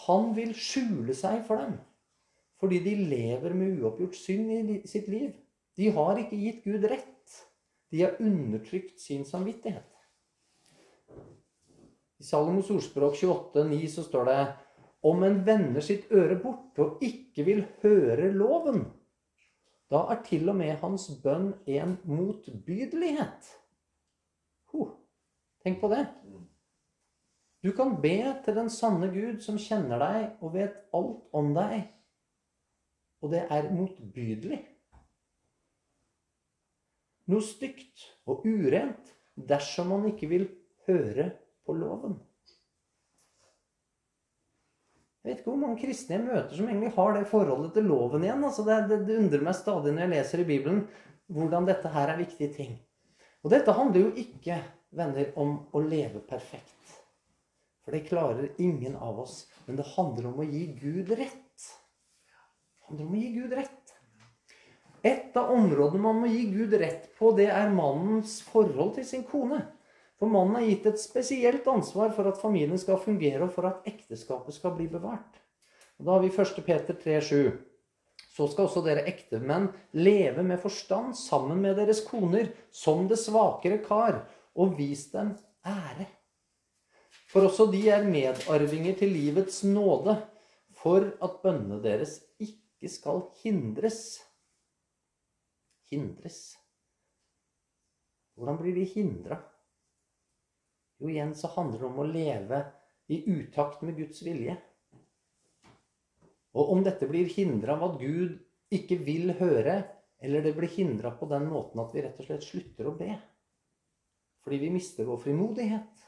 Han 0.06 0.34
vil 0.36 0.52
skjule 0.58 1.16
seg 1.16 1.44
for 1.48 1.64
dem 1.64 1.78
fordi 2.56 2.80
de 2.80 2.94
lever 2.96 3.54
med 3.54 3.82
uoppgjort 3.82 4.16
synd 4.16 4.70
i 4.72 4.78
sitt 4.88 5.10
liv. 5.12 5.34
De 5.76 5.90
har 5.92 6.20
ikke 6.20 6.40
gitt 6.40 6.64
Gud 6.64 6.86
rett. 6.88 7.36
De 7.92 8.04
har 8.04 8.20
undertrykt 8.24 9.00
sin 9.02 9.26
samvittighet. 9.28 9.92
I 12.20 12.24
Salomos 12.24 12.70
ordspråk 12.72 13.18
28,9 13.20 13.88
så 13.92 14.04
står 14.06 14.30
det 14.30 14.40
om 15.06 15.24
en 15.28 15.42
vender 15.46 15.84
sitt 15.86 16.08
øre 16.16 16.38
bort 16.42 16.80
og 16.82 17.04
ikke 17.04 17.44
vil 17.46 17.66
høre 17.84 18.32
loven, 18.34 18.86
da 19.92 20.08
er 20.10 20.24
til 20.26 20.50
og 20.50 20.58
med 20.58 20.80
hans 20.82 21.10
bønn 21.22 21.52
en 21.70 21.98
motbydelighet. 22.10 23.52
Huh. 24.74 24.96
Tenk 25.62 25.78
på 25.82 25.92
det. 25.92 26.08
Du 27.62 27.72
kan 27.76 27.94
be 28.02 28.18
til 28.46 28.58
den 28.58 28.72
sanne 28.74 29.12
Gud 29.14 29.44
som 29.46 29.60
kjenner 29.62 30.02
deg 30.02 30.42
og 30.42 30.56
vet 30.56 30.82
alt 30.96 31.38
om 31.38 31.54
deg 31.54 31.84
og 33.26 33.32
det 33.32 33.46
er 33.50 33.72
motbydelig. 33.74 34.60
Noe 37.32 37.42
stygt 37.42 38.06
og 38.30 38.46
urent 38.46 39.12
dersom 39.36 39.92
man 39.94 40.08
ikke 40.12 40.30
vil 40.32 40.48
høre 40.88 41.32
på 41.66 41.76
loven. 41.78 42.20
Jeg 45.26 45.32
vet 45.32 45.40
ikke 45.42 45.50
hvor 45.56 45.62
mange 45.64 45.82
kristne 45.82 46.20
jeg 46.20 46.26
møter 46.28 46.54
som 46.54 46.68
egentlig 46.70 46.92
har 46.94 47.16
det 47.16 47.24
forholdet 47.32 47.72
til 47.74 47.88
loven 47.90 48.28
igjen. 48.28 48.44
Altså 48.46 48.66
det, 48.68 48.76
det, 48.92 49.00
det, 49.08 49.16
undrer 49.24 49.46
meg 49.48 49.58
stadig 49.58 49.94
når 49.96 50.04
jeg 50.04 50.12
leser 50.12 50.44
i 50.44 50.50
Bibelen 50.52 50.84
hvordan 51.34 51.66
dette 51.66 51.90
her 51.90 52.12
er 52.14 52.20
viktige 52.20 52.52
ting. 52.54 52.76
Og 53.42 53.50
dette 53.54 53.74
handler 53.74 54.04
jo 54.04 54.12
ikke, 54.22 54.60
venner, 54.94 55.32
om 55.42 55.58
å 55.74 55.82
leve 55.82 56.22
perfekt. 56.30 56.94
For 57.82 57.94
det 57.94 58.06
klarer 58.06 58.54
ingen 58.62 58.94
av 59.02 59.18
oss. 59.26 59.48
Men 59.66 59.80
det 59.80 59.88
handler 59.96 60.30
om 60.30 60.42
å 60.42 60.46
gi 60.46 60.64
Gud 60.78 61.10
rett 61.18 61.66
Det 61.66 62.90
handler 62.90 63.08
om 63.08 63.18
å 63.18 63.22
gi 63.24 63.32
Gud 63.34 63.54
rett. 63.58 63.85
Et 65.06 65.38
av 65.38 65.52
områdene 65.54 66.02
man 66.02 66.22
må 66.24 66.30
gi 66.32 66.48
Gud 66.50 66.74
rett 66.82 67.12
på, 67.20 67.30
det 67.38 67.52
er 67.54 67.74
mannens 67.74 68.40
forhold 68.46 68.96
til 68.96 69.06
sin 69.06 69.26
kone. 69.30 69.62
For 70.18 70.32
mannen 70.32 70.58
er 70.58 70.70
gitt 70.70 70.88
et 70.90 71.02
spesielt 71.02 71.68
ansvar 71.70 72.14
for 72.16 72.26
at 72.30 72.40
familien 72.42 72.80
skal 72.82 72.98
fungere, 73.04 73.44
og 73.46 73.54
for 73.54 73.68
at 73.70 73.86
ekteskapet 73.90 74.56
skal 74.56 74.74
bli 74.78 74.88
bevart. 74.90 75.42
Og 76.00 76.08
da 76.08 76.16
har 76.16 76.24
vi 76.24 76.32
1. 76.32 76.62
Peter 76.66 76.98
3,7. 76.98 77.54
Så 78.36 78.50
skal 78.52 78.66
også 78.66 78.82
dere 78.84 79.06
ektemenn 79.08 79.70
leve 79.96 80.44
med 80.44 80.60
forstand 80.60 81.14
sammen 81.16 81.62
med 81.64 81.78
deres 81.80 82.02
koner, 82.08 82.50
som 82.72 83.06
det 83.08 83.20
svakere 83.22 83.80
kar, 83.86 84.24
og 84.56 84.76
vis 84.80 85.06
dem 85.14 85.36
ære. 85.68 86.08
For 87.32 87.48
også 87.48 87.70
de 87.72 87.84
er 87.92 88.08
medarvinger 88.08 88.96
til 89.00 89.12
livets 89.12 89.64
nåde, 89.68 90.18
for 90.76 91.14
at 91.24 91.40
bønnene 91.44 91.82
deres 91.84 92.20
ikke 92.40 92.92
skal 92.92 93.28
hindres. 93.44 94.25
Hindres. 95.96 96.40
Hvordan 98.36 98.60
blir 98.60 98.76
de 98.76 98.86
hindra? 98.92 99.40
Jo, 101.00 101.10
igjen 101.10 101.36
så 101.36 101.50
handler 101.56 101.82
det 101.82 101.88
om 101.88 102.02
å 102.04 102.08
leve 102.08 102.62
i 103.12 103.22
utakt 103.32 103.84
med 103.86 103.98
Guds 104.00 104.22
vilje. 104.26 104.56
Og 106.56 106.72
om 106.72 106.84
dette 106.84 107.08
blir 107.08 107.32
hindra 107.32 107.76
av 107.76 107.90
at 107.90 108.02
Gud 108.02 108.38
ikke 108.76 108.98
vil 109.08 109.34
høre, 109.40 109.82
eller 110.20 110.44
det 110.44 110.56
blir 110.58 110.72
hindra 110.72 111.12
på 111.16 111.28
den 111.32 111.48
måten 111.52 111.82
at 111.84 111.96
vi 111.96 112.04
rett 112.04 112.20
og 112.20 112.28
slett 112.28 112.46
slutter 112.46 112.88
å 112.90 112.98
be 112.98 113.16
fordi 114.46 114.60
vi 114.62 114.68
mister 114.70 115.08
vår 115.10 115.18
frimodighet 115.24 116.04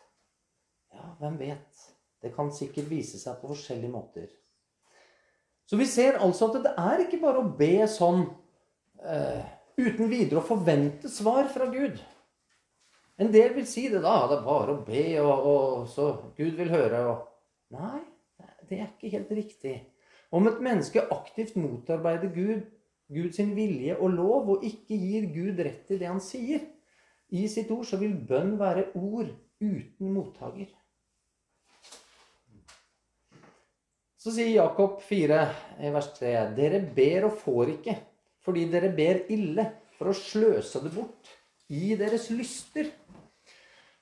Ja, 0.93 1.07
hvem 1.17 1.39
vet? 1.41 1.79
Det 2.21 2.29
kan 2.35 2.51
sikkert 2.53 2.85
vise 2.89 3.17
seg 3.17 3.39
på 3.41 3.49
forskjellige 3.49 3.91
måter. 3.93 4.27
Så 5.65 5.77
vi 5.77 5.85
ser 5.89 6.19
altså 6.23 6.47
at 6.47 6.59
det 6.63 6.73
er 6.79 7.03
ikke 7.03 7.19
bare 7.21 7.41
å 7.41 7.51
be 7.59 7.85
sånn 7.91 8.23
uh, 9.03 9.43
uten 9.77 10.09
videre 10.09 10.41
å 10.41 10.47
forvente 10.47 11.09
svar 11.11 11.49
fra 11.53 11.69
Gud. 11.71 11.99
En 13.17 13.31
del 13.33 13.55
vil 13.55 13.65
si 13.69 13.87
det 13.89 14.03
da. 14.03 14.15
Det 14.29 14.39
er 14.39 14.45
bare 14.45 14.75
å 14.75 14.83
be, 14.85 15.05
og, 15.23 15.49
og 15.51 15.91
så 15.91 16.09
Gud 16.37 16.57
vil 16.59 16.73
høre. 16.73 17.03
Og... 17.11 17.27
Nei, 17.77 18.01
det 18.69 18.81
er 18.81 18.89
ikke 18.91 19.13
helt 19.15 19.31
riktig. 19.37 19.75
Om 20.33 20.49
et 20.49 20.59
menneske 20.63 21.05
aktivt 21.13 21.55
motarbeider 21.57 22.33
Gud, 22.35 22.65
Guds 23.07 23.39
vilje 23.39 23.95
og 23.95 24.11
lov, 24.17 24.49
og 24.55 24.65
ikke 24.67 24.97
gir 24.99 25.29
Gud 25.31 25.61
rett 25.63 25.93
i 25.93 25.99
det 26.01 26.09
han 26.09 26.19
sier 26.23 26.65
i 27.31 27.47
sitt 27.51 27.71
ord, 27.71 27.85
så 27.87 27.99
vil 27.99 28.15
bønn 28.27 28.57
være 28.59 28.89
ord 28.99 29.31
uten 29.63 30.11
mottaker. 30.13 30.67
Så 34.17 34.33
sier 34.35 34.51
Jakob 34.51 34.99
4 35.07 35.39
vers 35.93 36.11
3.: 36.17 36.33
Dere 36.57 36.81
ber 36.95 37.29
og 37.29 37.37
får 37.39 37.73
ikke, 37.77 37.95
fordi 38.47 38.63
dere 38.71 38.93
ber 38.95 39.25
ille, 39.33 39.67
for 39.97 40.13
å 40.13 40.15
sløse 40.15 40.79
det 40.83 40.93
bort 40.93 41.35
i 41.73 41.97
deres 41.99 42.29
lyster. 42.31 42.87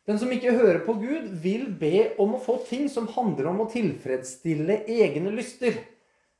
Den 0.05 0.19
som 0.21 0.29
ikke 0.29 0.53
hører 0.53 0.83
på 0.85 0.93
Gud, 1.01 1.31
vil 1.41 1.65
be 1.79 2.11
om 2.21 2.35
å 2.37 2.41
få 2.41 2.59
ting 2.67 2.85
som 2.91 3.07
handler 3.09 3.49
om 3.49 3.63
å 3.63 3.69
tilfredsstille 3.71 4.83
egne 4.85 5.33
lyster. 5.33 5.79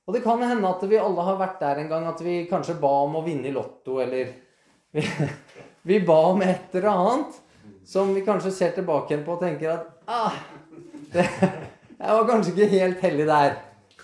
Og 0.06 0.14
det 0.14 0.22
kan 0.22 0.44
hende 0.46 0.70
at 0.70 0.84
vi 0.86 1.00
alle 1.02 1.26
har 1.26 1.40
vært 1.40 1.64
der 1.64 1.82
en 1.82 1.90
gang 1.90 2.06
at 2.06 2.22
vi 2.22 2.44
kanskje 2.50 2.78
ba 2.78 2.92
om 3.08 3.18
å 3.18 3.24
vinne 3.26 3.50
i 3.50 3.56
Lotto, 3.56 3.98
eller 4.04 4.36
vi, 4.94 5.02
vi 5.90 6.00
ba 6.06 6.20
om 6.30 6.46
et 6.46 6.78
eller 6.78 6.92
annet 6.92 7.42
som 7.86 8.14
vi 8.14 8.22
kanskje 8.26 8.54
ser 8.54 8.78
tilbake 8.78 9.14
igjen 9.14 9.26
på 9.26 9.34
og 9.34 9.42
tenker 9.42 9.74
at 9.74 9.90
ah, 10.06 10.38
det, 11.14 11.26
jeg 11.26 12.20
var 12.20 12.30
kanskje 12.30 12.54
ikke 12.54 12.70
helt 12.76 13.02
heldig 13.02 13.28
der. 13.32 13.58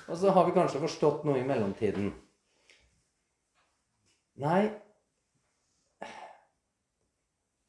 Og 0.08 0.18
så 0.18 0.34
har 0.34 0.50
vi 0.50 0.58
kanskje 0.58 0.82
forstått 0.82 1.26
noe 1.28 1.38
i 1.38 1.46
mellomtiden. 1.46 2.10
Nei 4.40 4.70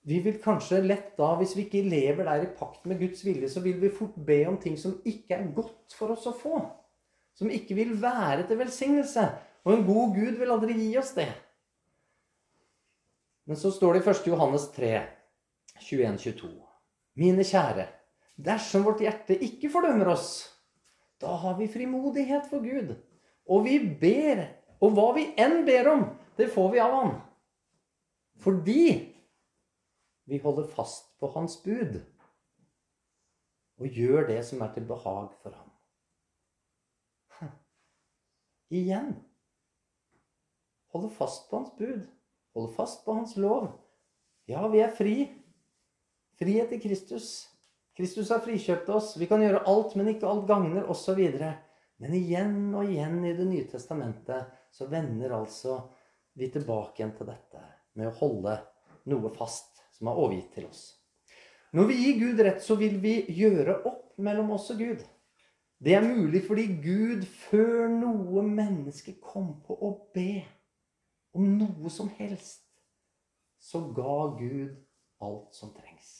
Vi 0.03 0.19
vil 0.23 0.39
kanskje 0.43 0.81
lett 0.83 1.17
da, 1.19 1.33
hvis 1.39 1.55
vi 1.57 1.67
ikke 1.67 1.83
lever 1.87 2.27
der 2.27 2.45
i 2.45 2.53
pakt 2.59 2.87
med 2.91 2.99
Guds 2.99 3.23
vilje, 3.25 3.49
så 3.51 3.63
vil 3.63 3.79
vi 3.79 3.91
fort 3.95 4.17
be 4.27 4.41
om 4.51 4.57
ting 4.59 4.75
som 4.79 4.97
ikke 5.07 5.37
er 5.37 5.51
godt 5.55 5.95
for 5.95 6.15
oss 6.15 6.27
å 6.27 6.35
få. 6.35 6.63
som 7.35 7.51
ikke 7.51 7.75
vil 7.75 7.95
være 8.03 8.47
til 8.49 8.59
velsignelse. 8.61 9.23
Og 9.65 9.73
en 9.73 9.87
god 9.87 10.15
Gud 10.17 10.39
vil 10.41 10.53
aldri 10.53 10.75
gi 10.77 10.91
oss 11.01 11.15
det. 11.17 11.31
Men 13.47 13.59
så 13.59 13.73
står 13.75 13.97
det 13.97 14.03
i 14.03 14.11
1. 14.11 14.27
Johannes 14.33 14.69
3, 14.75 14.91
21-22. 15.81 16.51
Mine 17.19 17.45
kjære, 17.45 17.87
dersom 18.37 18.85
vårt 18.87 19.03
hjerte 19.05 19.37
ikke 19.45 19.71
fordømmer 19.73 20.13
oss, 20.15 20.29
da 21.23 21.35
har 21.39 21.57
vi 21.59 21.71
frimodighet 21.71 22.49
for 22.51 22.65
Gud. 22.65 22.95
Og 23.51 23.65
vi 23.67 23.79
ber, 23.81 24.45
og 24.83 24.95
hva 24.97 25.09
vi 25.17 25.29
enn 25.41 25.63
ber 25.67 25.91
om, 25.93 26.05
det 26.37 26.49
får 26.53 26.71
vi 26.73 26.81
av 26.81 26.95
ham. 26.97 27.15
Fordi 28.43 28.87
vi 30.25 30.39
holder 30.39 30.71
fast 30.71 31.13
på 31.21 31.31
hans 31.35 31.59
bud 31.63 32.01
og 33.83 33.87
gjør 33.99 34.29
det 34.29 34.41
som 34.47 34.63
er 34.63 34.73
til 34.75 34.87
behag 34.87 35.33
for 35.43 35.55
ham. 35.57 35.71
Igjen. 38.79 39.15
Holde 40.95 41.11
fast 41.17 41.49
på 41.51 41.59
hans 41.59 41.73
bud. 41.79 42.05
Holde 42.55 42.75
fast 42.77 43.05
på 43.05 43.17
hans 43.17 43.37
lov. 43.37 43.73
Ja, 44.51 44.67
vi 44.69 44.83
er 44.85 44.93
fri. 44.95 45.17
Frihet 46.39 46.73
i 46.73 46.81
Kristus. 46.83 47.49
Kristus 47.97 48.31
har 48.33 48.43
frikjøpt 48.45 48.89
oss. 48.93 49.15
Vi 49.21 49.29
kan 49.29 49.43
gjøre 49.43 49.65
alt, 49.69 49.97
men 49.97 50.13
ikke 50.13 50.29
alt 50.29 50.47
gagner, 50.49 50.87
osv. 50.91 51.21
Men 52.03 52.15
igjen 52.17 52.73
og 52.75 52.89
igjen 52.89 53.21
i 53.25 53.35
Det 53.37 53.47
nye 53.49 53.69
testamentet 53.71 54.53
så 54.73 54.89
vender 54.91 55.35
altså 55.37 55.83
vi 56.39 56.49
tilbake 56.53 57.01
igjen 57.01 57.15
til 57.17 57.29
dette 57.29 57.63
med 57.99 58.09
å 58.09 58.17
holde 58.21 58.57
noe 59.11 59.33
fast 59.37 59.83
som 59.97 60.11
er 60.11 60.19
overgitt 60.19 60.53
til 60.57 60.69
oss. 60.69 60.85
Når 61.73 61.89
vi 61.89 61.99
gir 62.01 62.19
Gud 62.21 62.41
rett, 62.45 62.61
så 62.65 62.77
vil 62.77 62.99
vi 63.01 63.15
gjøre 63.33 63.79
opp 63.89 64.19
mellom 64.21 64.53
oss 64.57 64.71
og 64.75 64.83
Gud. 64.83 65.05
Det 65.83 65.97
er 65.97 66.05
mulig 66.05 66.45
fordi 66.47 66.67
Gud, 66.85 67.25
før 67.49 67.89
noe 67.91 68.45
menneske 68.47 69.17
kom 69.25 69.55
på 69.65 69.75
å 69.75 69.95
be 70.15 70.43
om 71.35 71.47
noe 71.59 71.91
som 71.91 72.11
helst, 72.19 72.69
så 73.63 73.81
ga 73.97 74.19
Gud 74.37 74.77
alt 75.23 75.57
som 75.57 75.73
trengs. 75.75 76.13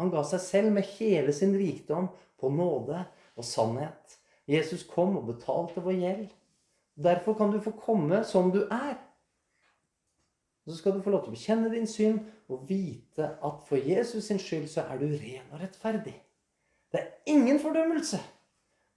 Han 0.00 0.10
ga 0.12 0.22
seg 0.26 0.42
selv 0.44 0.74
med 0.74 0.88
hele 0.96 1.34
sin 1.36 1.52
rikdom 1.58 2.08
på 2.40 2.50
nåde 2.52 3.02
og 3.36 3.46
sannhet. 3.46 4.16
Jesus 4.48 4.82
kom 4.88 5.18
og 5.18 5.28
betalte 5.28 5.82
vår 5.84 5.98
gjeld. 5.98 6.30
Derfor 7.02 7.34
kan 7.34 7.50
du 7.52 7.60
få 7.60 7.70
komme 7.70 8.22
som 8.24 8.50
du 8.52 8.62
er. 8.70 8.94
Og 10.62 10.72
så 10.72 10.78
skal 10.78 10.94
du 10.94 11.02
få 11.02 11.10
lov 11.10 11.24
til 11.24 11.32
å 11.32 11.36
bekjenne 11.36 11.70
din 11.72 11.88
synd 11.90 12.20
og 12.52 12.68
vite 12.68 13.32
at 13.42 13.64
for 13.66 13.80
Jesus 13.80 14.28
sin 14.28 14.38
skyld 14.38 14.68
så 14.70 14.84
er 14.86 15.00
du 15.00 15.08
ren 15.10 15.48
og 15.50 15.62
rettferdig. 15.62 16.14
Det 16.92 17.00
er 17.00 17.32
ingen 17.32 17.58
fordømmelse. 17.60 18.20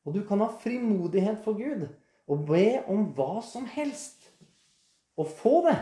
Og 0.06 0.14
du 0.14 0.22
kan 0.28 0.44
ha 0.44 0.52
frimodighet 0.62 1.42
for 1.44 1.58
Gud 1.58 1.88
og 2.28 2.46
be 2.46 2.84
om 2.92 3.08
hva 3.18 3.42
som 3.46 3.66
helst. 3.70 4.30
Og 5.18 5.30
få 5.40 5.64
det. 5.66 5.78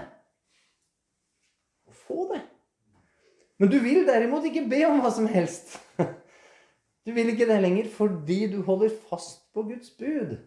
Og 1.90 1.96
få 2.06 2.28
det. 2.32 2.42
Men 3.60 3.72
du 3.72 3.80
vil 3.84 4.08
derimot 4.08 4.46
ikke 4.48 4.68
be 4.72 4.86
om 4.88 5.02
hva 5.04 5.12
som 5.14 5.30
helst. 5.30 5.78
Du 7.04 7.12
vil 7.12 7.34
ikke 7.34 7.50
det 7.50 7.58
lenger 7.60 7.90
fordi 7.92 8.46
du 8.48 8.62
holder 8.64 8.94
fast 9.10 9.42
på 9.52 9.66
Guds 9.68 9.90
bud 10.00 10.38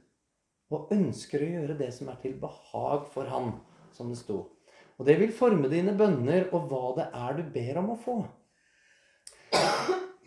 og 0.72 0.90
ønsker 0.94 1.42
å 1.42 1.50
gjøre 1.52 1.78
det 1.78 1.92
som 1.94 2.10
er 2.10 2.18
til 2.22 2.36
behag 2.42 3.06
for 3.12 3.28
Han, 3.30 3.52
som 3.94 4.10
det 4.10 4.18
sto. 4.20 4.42
Og 4.96 5.06
det 5.06 5.18
vil 5.20 5.34
forme 5.36 5.68
dine 5.70 5.94
bønner 5.96 6.48
og 6.56 6.70
hva 6.70 6.92
det 6.96 7.06
er 7.14 7.36
du 7.38 7.42
ber 7.54 7.80
om 7.82 7.92
å 7.92 7.98
få. 8.00 8.16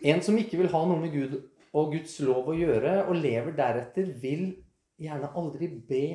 En 0.00 0.22
som 0.24 0.38
ikke 0.40 0.60
vil 0.60 0.70
ha 0.72 0.82
noe 0.86 1.00
med 1.02 1.12
Gud 1.12 1.36
og 1.76 1.92
Guds 1.94 2.16
lov 2.24 2.48
å 2.50 2.56
gjøre, 2.56 3.04
og 3.06 3.18
lever 3.20 3.54
deretter, 3.54 4.08
vil 4.22 4.48
gjerne 5.00 5.30
aldri 5.38 5.68
be 5.68 6.06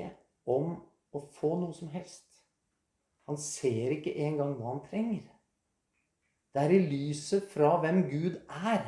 om 0.51 0.73
å 1.15 1.21
få 1.37 1.53
noe 1.61 1.75
som 1.75 1.91
helst. 1.93 2.25
Han 3.29 3.39
ser 3.41 3.95
ikke 3.95 4.13
engang 4.25 4.55
hva 4.57 4.73
han 4.73 4.83
trenger. 4.89 5.23
Det 6.55 6.63
er 6.63 6.73
i 6.75 6.83
lyset 6.87 7.47
fra 7.51 7.73
hvem 7.83 8.05
Gud 8.09 8.37
er, 8.47 8.85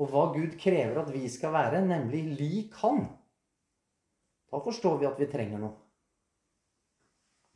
og 0.00 0.10
hva 0.10 0.28
Gud 0.34 0.56
krever 0.60 1.02
at 1.02 1.10
vi 1.14 1.26
skal 1.30 1.52
være, 1.54 1.82
nemlig 1.86 2.22
lik 2.38 2.78
Han. 2.82 3.04
Da 4.54 4.60
forstår 4.62 5.00
vi 5.00 5.06
at 5.08 5.18
vi 5.18 5.26
trenger 5.26 5.58
noe. 5.58 5.74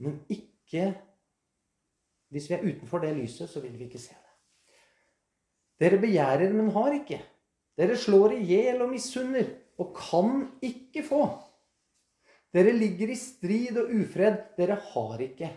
Men 0.03 0.19
ikke 0.31 0.91
Hvis 2.29 2.51
vi 2.51 2.55
er 2.59 2.65
utenfor 2.67 3.01
det 3.01 3.15
lyset, 3.17 3.49
så 3.49 3.63
vil 3.65 3.73
vi 3.79 3.87
ikke 3.87 4.01
se 4.03 4.13
det. 4.13 4.75
Dere 5.81 5.97
begjærer, 6.03 6.51
men 6.53 6.67
har 6.75 6.93
ikke. 6.93 7.23
Dere 7.79 7.95
slår 7.97 8.35
i 8.37 8.43
hjel 8.51 8.83
og 8.85 8.91
misunner 8.93 9.47
og 9.81 9.95
kan 9.97 10.43
ikke 10.61 11.07
få. 11.07 11.23
Dere 12.53 12.75
ligger 12.77 13.15
i 13.15 13.17
strid 13.17 13.79
og 13.81 13.95
ufred. 13.97 14.37
Dere 14.59 14.77
har 14.91 15.25
ikke 15.25 15.49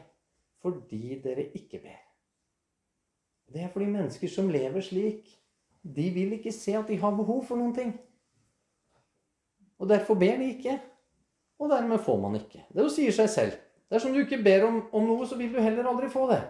fordi 0.62 1.18
dere 1.20 1.50
ikke 1.58 1.82
ber. 1.84 2.00
Det 3.52 3.66
er 3.66 3.74
fordi 3.74 3.90
mennesker 3.92 4.32
som 4.32 4.48
lever 4.54 4.86
slik, 4.86 5.28
de 5.84 6.08
vil 6.16 6.38
ikke 6.38 6.56
se 6.56 6.78
at 6.78 6.88
de 6.88 7.02
har 7.02 7.18
behov 7.18 7.44
for 7.50 7.60
noen 7.60 7.76
ting. 7.76 7.92
Og 9.82 9.90
derfor 9.90 10.16
ber 10.16 10.40
de 10.40 10.54
ikke. 10.54 10.78
Og 11.62 11.70
dermed 11.70 12.02
får 12.02 12.18
man 12.18 12.40
ikke. 12.40 12.64
Det 12.74 12.88
sier 12.90 13.14
seg 13.14 13.30
selv. 13.30 13.60
Dersom 13.92 14.16
du 14.16 14.24
ikke 14.24 14.42
ber 14.42 14.66
om, 14.66 14.80
om 14.96 15.06
noe, 15.06 15.28
så 15.28 15.38
vil 15.38 15.52
du 15.54 15.60
heller 15.62 15.86
aldri 15.86 16.10
få 16.10 16.26
det. 16.32 16.42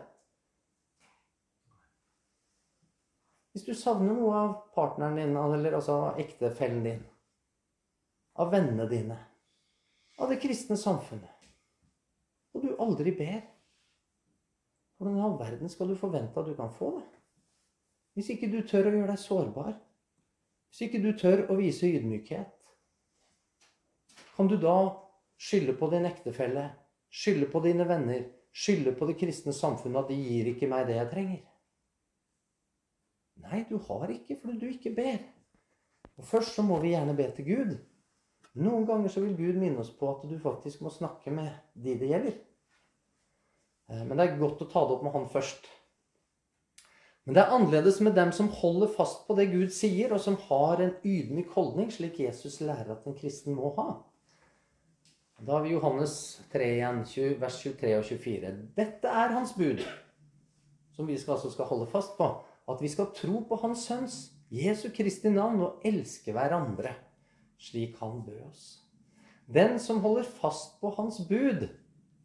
Hvis 3.51 3.65
du 3.67 3.73
savner 3.75 4.15
noe 4.15 4.35
av 4.37 4.51
partneren 4.75 5.17
din, 5.19 5.35
eller 5.35 5.75
altså 5.75 5.97
av 6.05 6.21
ektefellen 6.21 6.85
din, 6.85 7.01
av 8.39 8.53
vennene 8.53 8.87
dine, 8.87 9.17
av 10.21 10.31
det 10.31 10.39
kristne 10.39 10.77
samfunnet, 10.79 11.49
og 12.55 12.63
du 12.63 12.75
aldri 12.83 13.15
ber 13.15 13.41
Hvordan 15.01 15.15
i 15.17 15.21
all 15.25 15.31
verden 15.39 15.69
skal 15.71 15.89
du 15.89 15.95
forvente 15.97 16.37
at 16.37 16.45
du 16.45 16.53
kan 16.53 16.69
få 16.69 16.91
det? 16.99 17.07
Hvis 18.13 18.27
ikke 18.35 18.51
du 18.51 18.59
tør 18.61 18.85
å 18.85 18.91
gjøre 18.93 19.09
deg 19.09 19.17
sårbar, 19.17 19.71
hvis 20.69 20.81
ikke 20.85 20.99
du 21.01 21.07
tør 21.17 21.41
å 21.49 21.55
vise 21.57 21.89
ydmykhet, 21.89 22.51
kan 24.35 24.51
du 24.51 24.59
da 24.61 24.75
skylde 25.41 25.73
på 25.77 25.89
din 25.91 26.05
ektefelle 26.09 26.69
Skylde 27.11 27.45
på 27.51 27.59
dine 27.59 27.83
venner. 27.87 28.23
Skylde 28.55 28.93
på 28.95 29.07
det 29.09 29.17
kristne 29.19 29.53
samfunnet 29.55 30.05
at 30.05 30.11
de 30.11 30.15
gir 30.15 30.47
ikke 30.53 30.69
meg 30.71 30.87
det 30.87 30.95
jeg 30.95 31.09
trenger. 31.11 31.41
Nei, 33.41 33.63
du 33.67 33.77
har 33.87 34.11
ikke 34.13 34.37
fordi 34.39 34.59
du 34.61 34.67
ikke 34.69 34.93
ber. 34.95 35.17
Og 36.17 36.27
først 36.27 36.55
så 36.55 36.63
må 36.63 36.77
vi 36.79 36.93
gjerne 36.93 37.15
be 37.17 37.27
til 37.35 37.47
Gud. 37.47 37.73
Noen 38.61 38.85
ganger 38.87 39.11
så 39.11 39.23
vil 39.23 39.35
Gud 39.35 39.59
minne 39.59 39.79
oss 39.83 39.91
på 39.95 40.09
at 40.11 40.23
du 40.27 40.37
faktisk 40.39 40.83
må 40.83 40.91
snakke 40.91 41.31
med 41.35 41.51
de 41.73 41.95
det 41.99 42.09
gjelder. 42.11 42.39
Eh, 43.91 44.03
men 44.05 44.17
det 44.17 44.25
er 44.25 44.39
godt 44.39 44.63
å 44.63 44.69
ta 44.71 44.83
det 44.85 44.97
opp 44.97 45.05
med 45.07 45.15
han 45.15 45.29
først. 45.31 45.67
Men 47.25 47.37
det 47.37 47.43
er 47.43 47.55
annerledes 47.55 47.99
med 48.03 48.15
dem 48.17 48.31
som 48.35 48.49
holder 48.55 48.91
fast 48.95 49.25
på 49.27 49.35
det 49.37 49.49
Gud 49.51 49.71
sier, 49.75 50.11
og 50.11 50.23
som 50.23 50.39
har 50.47 50.81
en 50.83 50.95
ydmyk 51.05 51.51
holdning, 51.55 51.91
slik 51.93 52.19
Jesus 52.23 52.59
lærer 52.63 52.95
at 52.95 53.07
en 53.07 53.17
kristen 53.17 53.55
må 53.55 53.71
ha. 53.77 53.89
Da 55.41 55.55
har 55.55 55.61
vi 55.61 55.71
Johannes 55.73 56.41
3 56.51 56.65
igjen, 56.75 56.99
vers 57.41 57.55
23 57.63 57.95
og 57.97 58.03
24. 58.05 58.49
Dette 58.77 59.09
er 59.09 59.31
hans 59.33 59.55
bud, 59.57 59.79
som 60.93 61.07
vi 61.09 61.15
skal, 61.17 61.33
altså 61.33 61.49
skal 61.49 61.65
holde 61.65 61.87
fast 61.89 62.13
på. 62.19 62.27
At 62.69 62.81
vi 62.83 62.91
skal 62.91 63.09
tro 63.17 63.39
på 63.49 63.57
Hans 63.63 63.87
Sønns, 63.87 64.17
Jesu 64.53 64.91
Kristi 64.93 65.31
navn, 65.33 65.63
og 65.65 65.81
elske 65.87 66.35
hverandre 66.35 66.93
slik 67.61 67.97
han 68.01 68.21
bød 68.25 68.43
oss. 68.51 68.67
Den 69.49 69.79
som 69.81 70.03
holder 70.05 70.29
fast 70.29 70.77
på 70.81 70.93
hans 70.97 71.17
bud, 71.29 71.67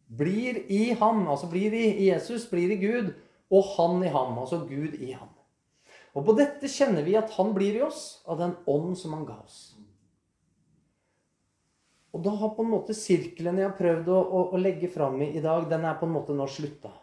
blir 0.07 0.61
i 0.69 0.93
ham, 0.93 1.25
altså 1.27 1.49
blir 1.49 1.73
i 1.73 2.07
Jesus, 2.07 2.45
blir 2.49 2.71
i 2.71 2.79
Gud, 2.79 3.11
og 3.49 3.65
han 3.75 4.03
i 4.05 4.13
ham, 4.13 4.37
altså 4.37 4.61
Gud 4.69 4.93
i 4.93 5.11
ham. 5.11 5.33
Og 6.13 6.25
på 6.25 6.37
dette 6.37 6.69
kjenner 6.69 7.01
vi 7.05 7.17
at 7.17 7.33
han 7.37 7.53
blir 7.57 7.81
i 7.81 7.83
oss 7.85 8.21
av 8.29 8.37
den 8.41 8.55
ånd 8.69 8.93
som 8.97 9.17
han 9.17 9.25
ga 9.25 9.41
oss. 9.41 9.76
Og 12.15 12.23
da 12.23 12.31
har 12.39 12.53
på 12.55 12.63
en 12.63 12.71
måte 12.71 12.95
sirkelen 12.97 13.59
jeg 13.59 13.67
har 13.67 13.77
prøvd 13.77 14.07
å, 14.13 14.17
å, 14.17 14.43
å 14.55 14.61
legge 14.61 14.89
fram 14.91 15.19
i 15.25 15.33
i 15.37 15.43
dag, 15.43 15.67
den 15.69 15.85
er 15.85 15.97
på 15.99 16.07
en 16.07 16.15
måte 16.15 16.35
nå 16.35 16.47
slutta. 16.49 16.93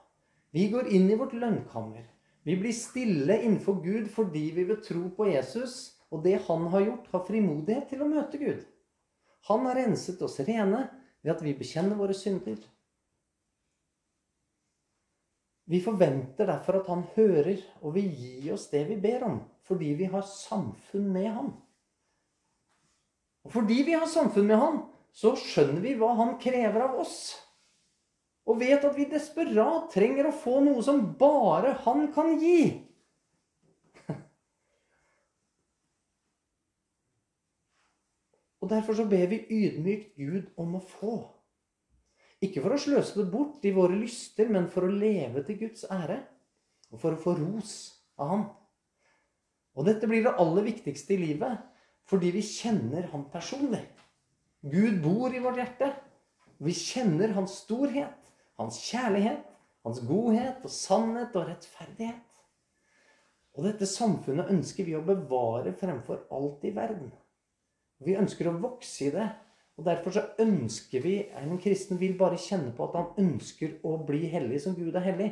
Vi 0.54 0.68
går 0.72 0.88
inn 0.94 1.10
i 1.10 1.18
vårt 1.18 1.34
lønnkammer. 1.36 2.06
Vi 2.44 2.56
blir 2.60 2.76
stille 2.76 3.40
innenfor 3.42 3.80
Gud 3.84 4.10
fordi 4.12 4.50
vi 4.56 4.66
vil 4.68 4.80
tro 4.84 5.08
på 5.16 5.28
Jesus 5.30 5.94
og 6.12 6.22
det 6.24 6.36
han 6.46 6.68
har 6.70 6.84
gjort, 6.84 7.08
har 7.10 7.26
frimodighet 7.26 7.88
til 7.90 8.04
å 8.04 8.10
møte 8.10 8.38
Gud. 8.38 8.62
Han 9.48 9.66
har 9.68 9.80
renset 9.80 10.22
oss 10.22 10.38
rene 10.46 10.86
ved 11.24 11.32
at 11.34 11.42
vi 11.44 11.56
bekjenner 11.56 11.98
våre 11.98 12.14
synder. 12.16 12.60
Vi 15.64 15.80
forventer 15.80 16.48
derfor 16.48 16.82
at 16.82 16.88
han 16.92 17.06
hører 17.14 17.60
og 17.80 17.96
vil 17.96 18.10
gi 18.12 18.50
oss 18.52 18.68
det 18.72 18.84
vi 18.90 18.98
ber 19.00 19.24
om, 19.24 19.38
fordi 19.64 19.94
vi 19.96 20.08
har 20.12 20.26
samfunn 20.28 21.08
med 21.12 21.30
han. 21.32 21.52
Og 23.44 23.52
fordi 23.52 23.80
vi 23.88 23.96
har 23.96 24.08
samfunn 24.08 24.48
med 24.48 24.60
ham, 24.60 24.82
så 25.14 25.34
skjønner 25.38 25.82
vi 25.84 25.94
hva 25.98 26.10
han 26.18 26.34
krever 26.42 26.88
av 26.88 26.98
oss. 27.04 27.18
Og 28.50 28.58
vet 28.60 28.82
at 28.84 28.96
vi 28.98 29.06
desperat 29.08 29.92
trenger 29.94 30.28
å 30.28 30.34
få 30.36 30.58
noe 30.64 30.82
som 30.84 31.00
bare 31.18 31.76
han 31.86 32.08
kan 32.12 32.34
gi. 32.42 32.66
Og 38.64 38.70
derfor 38.72 38.96
så 38.96 39.04
ber 39.04 39.26
vi 39.28 39.44
ydmykt 39.52 40.14
Gud 40.16 40.46
om 40.56 40.78
å 40.78 40.82
få. 40.82 41.18
Ikke 42.40 42.62
for 42.64 42.72
å 42.72 42.80
sløse 42.80 43.18
det 43.18 43.26
bort 43.32 43.64
i 43.68 43.72
våre 43.76 43.96
lyster, 43.98 44.48
men 44.48 44.70
for 44.72 44.86
å 44.86 44.92
leve 44.92 45.42
til 45.44 45.58
Guds 45.66 45.84
ære. 45.92 46.22
Og 46.88 47.00
for 47.02 47.12
å 47.12 47.20
få 47.20 47.34
ros 47.36 47.74
av 48.16 48.30
Han. 48.30 48.46
Og 49.76 49.84
dette 49.88 50.08
blir 50.08 50.24
det 50.24 50.36
aller 50.40 50.64
viktigste 50.64 51.12
i 51.12 51.20
livet, 51.20 51.60
fordi 52.08 52.32
vi 52.32 52.44
kjenner 52.46 53.10
Han 53.12 53.26
personlig. 53.32 53.84
Gud 54.64 55.02
bor 55.02 55.34
i 55.34 55.42
vårt 55.44 55.58
hjerte. 55.60 55.90
Vi 56.64 56.72
kjenner 56.72 57.34
Hans 57.36 57.58
storhet, 57.64 58.30
Hans 58.56 58.78
kjærlighet, 58.80 59.42
Hans 59.84 60.00
godhet 60.08 60.62
og 60.64 60.72
sannhet 60.72 61.34
og 61.36 61.50
rettferdighet. 61.50 62.22
Og 63.54 63.66
dette 63.68 63.86
samfunnet 63.86 64.48
ønsker 64.54 64.86
vi 64.88 64.96
å 64.96 65.04
bevare 65.04 65.74
fremfor 65.76 66.22
alt 66.32 66.64
i 66.64 66.72
verden. 66.74 67.10
Vi 68.04 68.16
ønsker 68.18 68.48
å 68.48 68.56
vokse 68.62 69.10
i 69.10 69.12
det. 69.14 69.26
Og 69.76 69.84
Derfor 69.84 70.14
så 70.14 70.22
ønsker 70.38 71.02
vi 71.02 71.14
En 71.34 71.58
kristen 71.58 71.98
vil 71.98 72.14
bare 72.18 72.38
kjenne 72.38 72.72
på 72.76 72.86
at 72.86 72.94
han 72.94 73.10
ønsker 73.20 73.80
å 73.84 73.96
bli 74.06 74.30
hellig 74.30 74.62
som 74.64 74.76
Gud 74.78 74.94
er 74.96 75.04
hellig. 75.10 75.28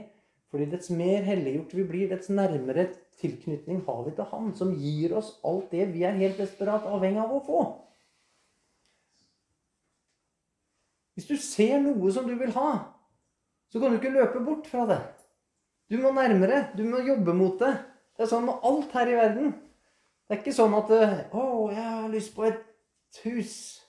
Fordi 0.52 0.66
dets 0.68 0.90
mer 0.92 1.24
helliggjort 1.24 1.72
vi 1.72 1.86
blir, 1.88 2.10
dets 2.10 2.28
nærmere 2.28 2.90
tilknytning 3.22 3.80
har 3.86 4.02
vi 4.04 4.12
til 4.12 4.28
Han, 4.28 4.52
som 4.54 4.74
gir 4.76 5.14
oss 5.16 5.38
alt 5.48 5.70
det 5.72 5.86
vi 5.94 6.04
er 6.04 6.18
helt 6.18 6.36
desperat 6.36 6.84
avhengig 6.84 7.22
av 7.22 7.32
å 7.32 7.40
få. 7.46 7.62
Hvis 11.14 11.28
du 11.28 11.36
ser 11.36 11.80
noe 11.82 12.12
som 12.12 12.28
du 12.28 12.34
vil 12.40 12.52
ha, 12.56 12.70
så 13.72 13.80
kan 13.80 13.92
du 13.92 13.98
ikke 13.98 14.14
løpe 14.14 14.40
bort 14.44 14.68
fra 14.68 14.86
det. 14.88 15.00
Du 15.92 15.98
må 16.00 16.12
nærmere. 16.16 16.70
Du 16.76 16.84
må 16.88 17.02
jobbe 17.04 17.34
mot 17.36 17.58
det. 17.60 17.72
Det 18.16 18.24
er 18.24 18.30
sånn 18.30 18.46
med 18.48 18.64
alt 18.68 18.92
her 18.96 19.10
i 19.10 19.16
verden. 19.16 19.54
Det 20.24 20.36
er 20.36 20.40
ikke 20.40 20.56
sånn 20.56 20.74
at 20.78 20.90
'Å, 20.92 21.44
jeg 21.72 21.84
har 21.84 22.08
lyst 22.08 22.34
på 22.36 22.46
et 22.48 22.62
hus'. 23.24 23.80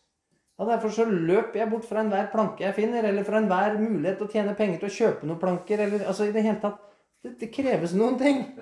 Ja, 0.59 0.65
Derfor 0.65 0.89
så 0.89 1.05
løper 1.05 1.59
jeg 1.59 1.69
bort 1.69 1.85
fra 1.85 2.03
enhver 2.03 2.29
planke 2.31 2.63
jeg 2.63 2.75
finner, 2.75 3.03
eller 3.03 3.23
fra 3.23 3.39
enhver 3.39 3.79
mulighet 3.79 4.17
til 4.17 4.27
å 4.27 4.31
tjene 4.31 4.55
penger 4.55 4.79
til 4.79 4.89
å 4.89 4.97
kjøpe 4.97 5.27
noen 5.27 5.39
planker. 5.39 5.79
eller 5.79 6.05
altså 6.05 6.27
i 6.27 6.31
Det 6.31 6.43
hele 6.43 6.59
tatt, 6.59 6.79
det, 7.23 7.39
det 7.39 7.51
kreves 7.51 7.93
noen 7.93 8.19
ting. 8.19 8.59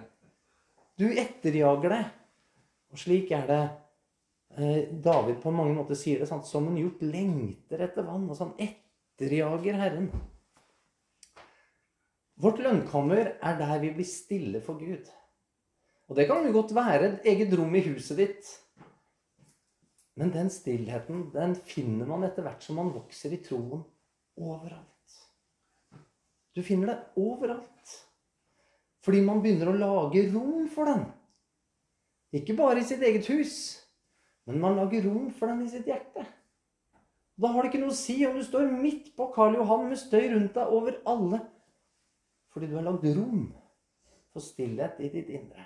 Du 0.97 1.08
etterjager 1.10 1.89
det. 1.89 2.06
Og 2.91 2.97
slik 3.00 3.32
er 3.32 3.47
det 3.47 3.62
eh, 3.63 3.78
David 4.56 5.40
på 5.44 5.54
mange 5.56 5.76
måter 5.78 5.96
sier 5.96 6.20
det 6.20 6.28
sant? 6.28 6.46
som 6.46 6.68
en 6.68 6.78
hjort 6.80 7.02
lengter 7.06 7.86
etter 7.88 8.04
vann. 8.04 8.28
og 8.30 8.38
sånn 8.38 8.54
etterjager 8.60 9.80
Herren. 9.80 10.10
Vårt 12.42 12.60
lønnkammer 12.60 13.36
er 13.38 13.58
der 13.60 13.80
vi 13.84 13.94
blir 13.96 14.08
stille 14.08 14.62
for 14.66 14.80
Gud. 14.82 15.08
Og 16.10 16.18
det 16.18 16.26
kan 16.28 16.44
jo 16.44 16.56
godt 16.56 16.74
være 16.76 17.08
et 17.08 17.28
eget 17.32 17.54
rom 17.56 17.76
i 17.78 17.84
huset 17.86 18.18
ditt. 18.20 18.48
Men 20.20 20.34
den 20.34 20.50
stillheten 20.52 21.30
den 21.32 21.54
finner 21.56 22.10
man 22.10 22.26
etter 22.28 22.44
hvert 22.44 22.66
som 22.66 22.80
man 22.82 22.92
vokser 22.92 23.32
i 23.32 23.40
troen 23.46 23.86
overalt. 24.36 24.88
Du 26.52 26.64
finner 26.66 26.92
det 26.92 27.22
overalt. 27.22 27.94
Fordi 29.02 29.22
man 29.26 29.40
begynner 29.42 29.72
å 29.72 29.78
lage 29.78 30.28
rom 30.34 30.68
for 30.70 30.90
den. 30.92 31.06
Ikke 32.36 32.58
bare 32.58 32.82
i 32.82 32.88
sitt 32.88 33.02
eget 33.04 33.28
hus, 33.32 33.81
men 34.49 34.62
man 34.62 34.77
lager 34.80 35.06
rom 35.08 35.30
for 35.36 35.51
den 35.51 35.65
i 35.65 35.71
sitt 35.71 35.89
hjerte. 35.89 36.25
Da 37.41 37.49
har 37.49 37.63
det 37.63 37.71
ikke 37.71 37.82
noe 37.82 37.93
å 37.93 37.97
si 37.97 38.19
om 38.27 38.38
du 38.38 38.43
står 38.45 38.69
midt 38.69 39.12
på 39.17 39.30
Karl 39.34 39.58
Johan 39.58 39.88
med 39.89 39.99
støy 39.99 40.27
rundt 40.34 40.58
deg 40.58 40.73
over 40.77 40.97
alle. 41.10 41.41
Fordi 42.54 42.69
du 42.69 42.75
har 42.77 42.86
lagd 42.86 43.06
rom 43.15 43.45
for 44.32 44.43
stillhet 44.43 44.99
i 45.01 45.10
ditt 45.13 45.30
indre. 45.32 45.65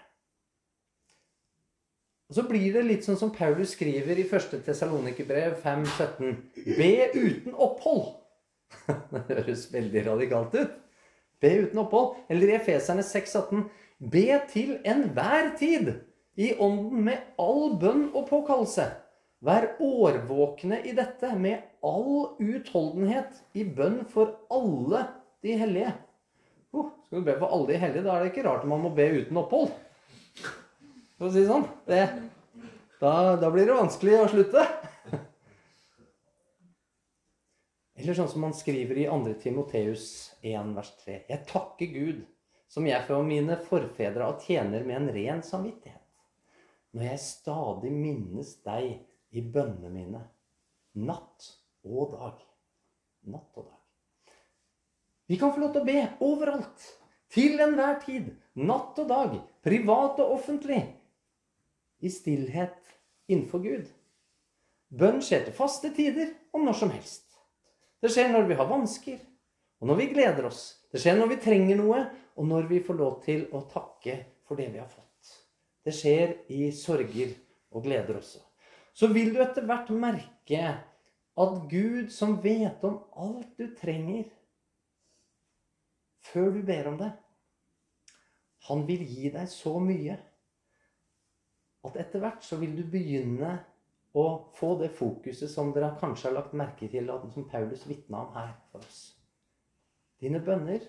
Og 2.30 2.38
Så 2.40 2.46
blir 2.50 2.74
det 2.74 2.86
litt 2.86 3.06
sånn 3.06 3.20
som 3.20 3.34
Paulus 3.34 3.76
skriver 3.76 4.18
i 4.18 4.26
1. 4.26 4.56
Tesalonikerbrev 4.66 5.60
5,17. 5.62 6.32
Be 6.78 6.94
uten 7.14 7.54
opphold. 7.54 8.16
Det 9.12 9.22
høres 9.30 9.68
veldig 9.74 10.06
radikalt 10.08 10.56
ut. 10.58 10.74
Be 11.42 11.52
uten 11.66 11.84
opphold. 11.84 12.16
Eller 12.30 12.54
i 12.54 12.58
Efeserne 12.58 13.06
6,18. 13.06 13.68
Be 14.00 14.40
til 14.50 14.78
enhver 14.88 15.54
tid 15.60 15.94
i 16.36 16.52
ånden 16.60 17.06
med 17.08 17.36
all 17.40 17.76
bønn 17.80 18.10
og 18.14 18.28
påkallelse. 18.30 18.90
Vær 19.46 19.68
årvåkne 19.84 20.82
i 20.88 20.94
dette 20.98 21.32
med 21.38 21.64
all 21.86 22.36
utholdenhet 22.42 23.42
i 23.54 23.66
bønn 23.68 24.02
for 24.10 24.38
alle 24.54 25.06
de 25.46 25.58
hellige. 25.60 25.94
Oh, 26.76 26.92
skal 27.06 27.22
du 27.22 27.28
be 27.28 27.38
for 27.40 27.52
alle 27.54 27.72
de 27.72 27.80
hellige, 27.80 28.04
da 28.04 28.16
er 28.16 28.26
det 28.26 28.34
ikke 28.34 28.48
rart 28.48 28.66
man 28.68 28.84
må 28.84 28.92
be 28.96 29.06
uten 29.22 29.38
opphold. 29.40 29.72
For 31.16 31.30
å 31.30 31.32
si 31.32 31.44
det 31.46 31.52
sånn. 31.52 31.68
Da, 33.00 33.12
da, 33.40 33.52
blir 33.52 33.68
det 33.68 33.78
vanskelig 33.78 34.18
å 34.20 34.30
slutte. 34.32 34.64
Eller 37.96 38.18
sånn 38.18 38.32
som 38.32 38.44
man 38.44 38.56
skriver 38.56 38.98
i 39.00 39.06
2. 39.08 39.36
Timoteus 39.44 40.08
1, 40.42 40.74
vers 40.76 40.92
3. 41.06 41.20
Jeg 41.32 41.46
takker 41.48 41.94
Gud, 41.94 42.26
som 42.72 42.88
jeg 42.88 43.08
for 43.08 43.24
mine 43.28 43.56
forfedre 43.70 44.28
og 44.28 44.44
tjener 44.44 44.84
med 44.88 44.98
en 45.00 45.14
ren 45.16 45.44
samvittighet, 45.46 46.02
når 46.96 47.10
jeg 47.10 47.22
stadig 47.22 47.92
minnes 47.92 48.54
deg 48.64 48.94
i 49.36 49.42
bønnene 49.44 49.92
mine, 49.92 50.22
natt 51.04 51.50
og 51.84 52.16
dag. 52.16 52.44
Natt 53.28 53.60
og 53.60 53.68
dag. 53.68 54.34
Vi 55.28 55.40
kan 55.42 55.52
få 55.52 55.60
lov 55.60 55.74
til 55.74 55.84
å 55.84 55.90
be 55.90 56.02
overalt. 56.24 56.86
Til 57.36 57.60
enhver 57.60 57.98
tid. 58.04 58.30
Natt 58.56 59.00
og 59.02 59.10
dag. 59.10 59.36
Privat 59.66 60.22
og 60.24 60.38
offentlig 60.38 60.80
i 62.06 62.12
stillhet 62.14 62.96
innenfor 63.28 63.64
Gud. 63.64 63.88
Bønn 64.96 65.20
skjer 65.26 65.48
til 65.48 65.56
faste 65.58 65.92
tider 65.96 66.30
og 66.54 66.64
når 66.64 66.78
som 66.80 66.94
helst. 66.94 67.26
Det 68.00 68.12
skjer 68.14 68.30
når 68.32 68.46
vi 68.52 68.60
har 68.60 68.70
vansker, 68.70 69.18
og 69.82 69.90
når 69.90 70.00
vi 70.00 70.12
gleder 70.14 70.48
oss. 70.48 70.62
Det 70.94 71.02
skjer 71.02 71.18
når 71.18 71.34
vi 71.34 71.42
trenger 71.42 71.80
noe, 71.80 72.04
og 72.36 72.48
når 72.48 72.70
vi 72.70 72.84
får 72.86 73.00
lov 73.00 73.18
til 73.26 73.48
å 73.56 73.66
takke 73.72 74.20
for 74.46 74.60
det 74.60 74.70
vi 74.70 74.80
har 74.80 74.92
fått. 74.92 75.05
Det 75.86 75.94
skjer 75.94 76.34
i 76.50 76.72
sorger 76.74 77.36
og 77.76 77.86
gleder 77.86 78.18
også. 78.18 78.42
Så 78.96 79.12
vil 79.14 79.34
du 79.36 79.42
etter 79.44 79.66
hvert 79.68 79.92
merke 79.94 80.62
at 81.36 81.56
Gud, 81.70 82.10
som 82.10 82.38
vet 82.44 82.84
om 82.88 83.02
alt 83.20 83.60
du 83.60 83.68
trenger 83.78 84.30
før 86.26 86.50
du 86.56 86.62
ber 86.66 86.88
om 86.90 86.98
det, 86.98 87.12
han 88.66 88.82
vil 88.88 89.04
gi 89.06 89.30
deg 89.30 89.50
så 89.52 89.76
mye 89.84 90.16
at 91.86 92.00
etter 92.02 92.24
hvert 92.24 92.42
så 92.42 92.58
vil 92.58 92.74
du 92.74 92.82
begynne 92.90 93.52
å 94.18 94.24
få 94.58 94.72
det 94.80 94.90
fokuset 94.96 95.52
som 95.52 95.70
dere 95.76 95.92
kanskje 96.00 96.32
har 96.32 96.38
lagt 96.40 96.56
merke 96.58 96.88
til, 96.90 97.12
og 97.12 97.28
som 97.36 97.46
Paulus 97.52 97.84
vitna 97.86 98.24
om 98.24 98.32
her 98.34 98.56
for 98.72 98.82
oss. 98.82 99.04
Dine 100.24 100.40
bønner 100.42 100.82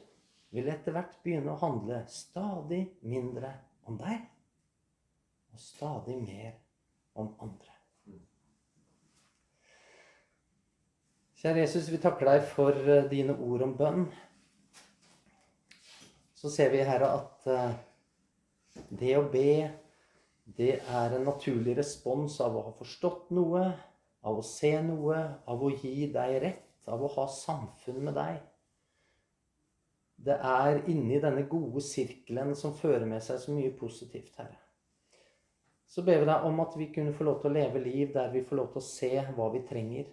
vil 0.54 0.70
etter 0.72 0.94
hvert 0.94 1.18
begynne 1.24 1.52
å 1.52 1.60
handle 1.60 2.00
stadig 2.08 2.86
mindre 3.04 3.50
om 3.90 3.98
deg 4.00 4.22
og 5.56 5.60
stadig 5.60 6.18
mer 6.20 6.52
om 7.14 7.30
andre. 7.40 7.72
Kjære 11.36 11.62
Jesus, 11.62 11.88
vi 11.92 12.00
takker 12.00 12.28
deg 12.28 12.42
for 12.50 12.76
eh, 12.76 13.06
dine 13.08 13.32
ord 13.40 13.64
om 13.64 13.72
bønn. 13.76 14.04
Så 16.36 16.52
ser 16.52 16.74
vi, 16.74 16.82
Herre, 16.84 17.08
at 17.22 17.48
eh, 17.52 17.78
det 19.00 19.14
å 19.16 19.24
be 19.32 19.70
det 20.58 20.74
er 20.92 21.16
en 21.16 21.24
naturlig 21.26 21.78
respons 21.78 22.36
av 22.44 22.56
å 22.56 22.66
ha 22.68 22.74
forstått 22.76 23.32
noe, 23.36 23.64
av 24.28 24.42
å 24.42 24.44
se 24.44 24.74
noe, 24.84 25.22
av 25.48 25.64
å 25.64 25.72
gi 25.72 26.10
deg 26.12 26.36
rett, 26.44 26.68
av 26.84 27.00
å 27.02 27.12
ha 27.16 27.26
samfunn 27.32 28.04
med 28.10 28.16
deg. 28.20 28.38
Det 30.28 30.36
er 30.36 30.84
inni 30.92 31.18
denne 31.24 31.48
gode 31.48 31.80
sirkelen 31.84 32.54
som 32.56 32.76
fører 32.76 33.08
med 33.08 33.24
seg 33.24 33.40
så 33.40 33.56
mye 33.56 33.72
positivt, 33.80 34.36
Herre. 34.36 34.65
Så 35.86 36.02
ber 36.02 36.18
vi 36.18 36.28
deg 36.28 36.44
om 36.44 36.60
at 36.60 36.74
vi 36.76 36.90
kunne 36.94 37.14
få 37.14 37.24
lov 37.24 37.40
til 37.40 37.50
å 37.50 37.56
leve 37.56 37.82
liv 37.82 38.12
der 38.14 38.32
vi 38.32 38.42
får 38.44 38.58
lov 38.58 38.72
til 38.72 38.82
å 38.82 38.86
se 38.86 39.10
hva 39.36 39.50
vi 39.54 39.62
trenger, 39.68 40.08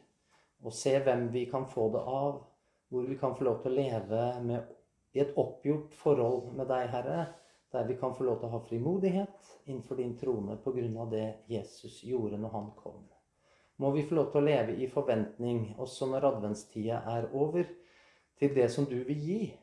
og 0.63 0.75
se 0.75 0.93
hvem 1.03 1.27
vi 1.33 1.47
kan 1.51 1.65
få 1.69 1.89
det 1.95 2.03
av, 2.07 2.41
hvor 2.93 3.07
vi 3.09 3.17
kan 3.19 3.33
få 3.35 3.47
lov 3.47 3.63
til 3.63 3.73
å 3.73 3.79
leve 3.81 4.27
med, 4.45 4.69
i 5.13 5.21
et 5.21 5.33
oppgjort 5.37 5.93
forhold 5.97 6.53
med 6.57 6.69
deg, 6.69 6.87
Herre, 6.93 7.25
der 7.73 7.87
vi 7.89 7.97
kan 7.97 8.13
få 8.13 8.25
lov 8.25 8.39
til 8.39 8.49
å 8.49 8.53
ha 8.53 8.61
frimodighet 8.67 9.51
innenfor 9.65 9.97
din 9.97 10.13
trone 10.17 10.59
pga. 10.61 11.05
det 11.09 11.27
Jesus 11.49 12.03
gjorde 12.03 12.37
når 12.37 12.49
han 12.49 12.71
kom. 12.77 13.01
Må 13.77 13.91
vi 13.91 14.05
få 14.05 14.15
lov 14.15 14.31
til 14.31 14.41
å 14.41 14.45
leve 14.45 14.75
i 14.77 14.87
forventning, 14.87 15.73
også 15.77 16.05
når 16.11 16.27
adventstida 16.29 17.01
er 17.09 17.29
over, 17.33 17.65
til 18.37 18.53
det 18.55 18.69
som 18.71 18.85
du 18.85 19.03
vil 19.03 19.19
gi. 19.19 19.53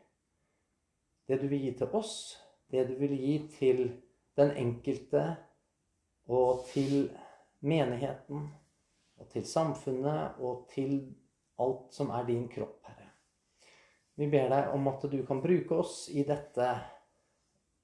Det 1.27 1.39
du 1.41 1.47
vil 1.47 1.63
gi 1.63 1.73
til 1.79 1.95
oss, 1.95 2.37
det 2.71 2.89
du 2.89 2.97
vil 2.99 3.15
gi 3.15 3.37
til 3.55 3.85
den 4.39 4.51
enkelte 4.59 5.37
og 6.31 6.65
til 6.71 7.11
menigheten 7.67 8.47
og 9.21 9.29
til 9.33 9.45
samfunnet 9.47 10.39
og 10.41 10.65
til 10.73 11.01
alt 11.61 11.93
som 11.93 12.13
er 12.17 12.25
din 12.29 12.47
kropp, 12.49 12.79
Herre. 12.89 13.09
Vi 14.17 14.29
ber 14.33 14.49
deg 14.53 14.73
om 14.77 14.89
at 14.91 15.05
du 15.13 15.21
kan 15.27 15.43
bruke 15.43 15.81
oss 15.83 16.07
i 16.13 16.25
dette 16.29 16.69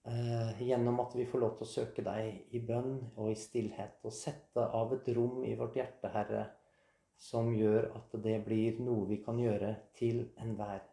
eh, 0.08 0.62
gjennom 0.64 1.00
at 1.04 1.16
vi 1.18 1.26
får 1.28 1.42
lov 1.42 1.56
til 1.58 1.66
å 1.66 1.72
søke 1.74 2.04
deg 2.06 2.56
i 2.56 2.62
bønn 2.64 2.98
og 3.16 3.32
i 3.32 3.38
stillhet, 3.40 3.98
og 4.04 4.14
sette 4.14 4.64
av 4.64 4.94
et 4.96 5.10
rom 5.16 5.42
i 5.44 5.54
vårt 5.58 5.76
hjerte, 5.76 6.12
Herre, 6.14 6.46
som 7.16 7.52
gjør 7.56 7.90
at 7.96 8.16
det 8.24 8.40
blir 8.44 8.80
noe 8.84 9.08
vi 9.08 9.20
kan 9.24 9.40
gjøre 9.40 9.74
til 9.96 10.26
enhver 10.40 10.84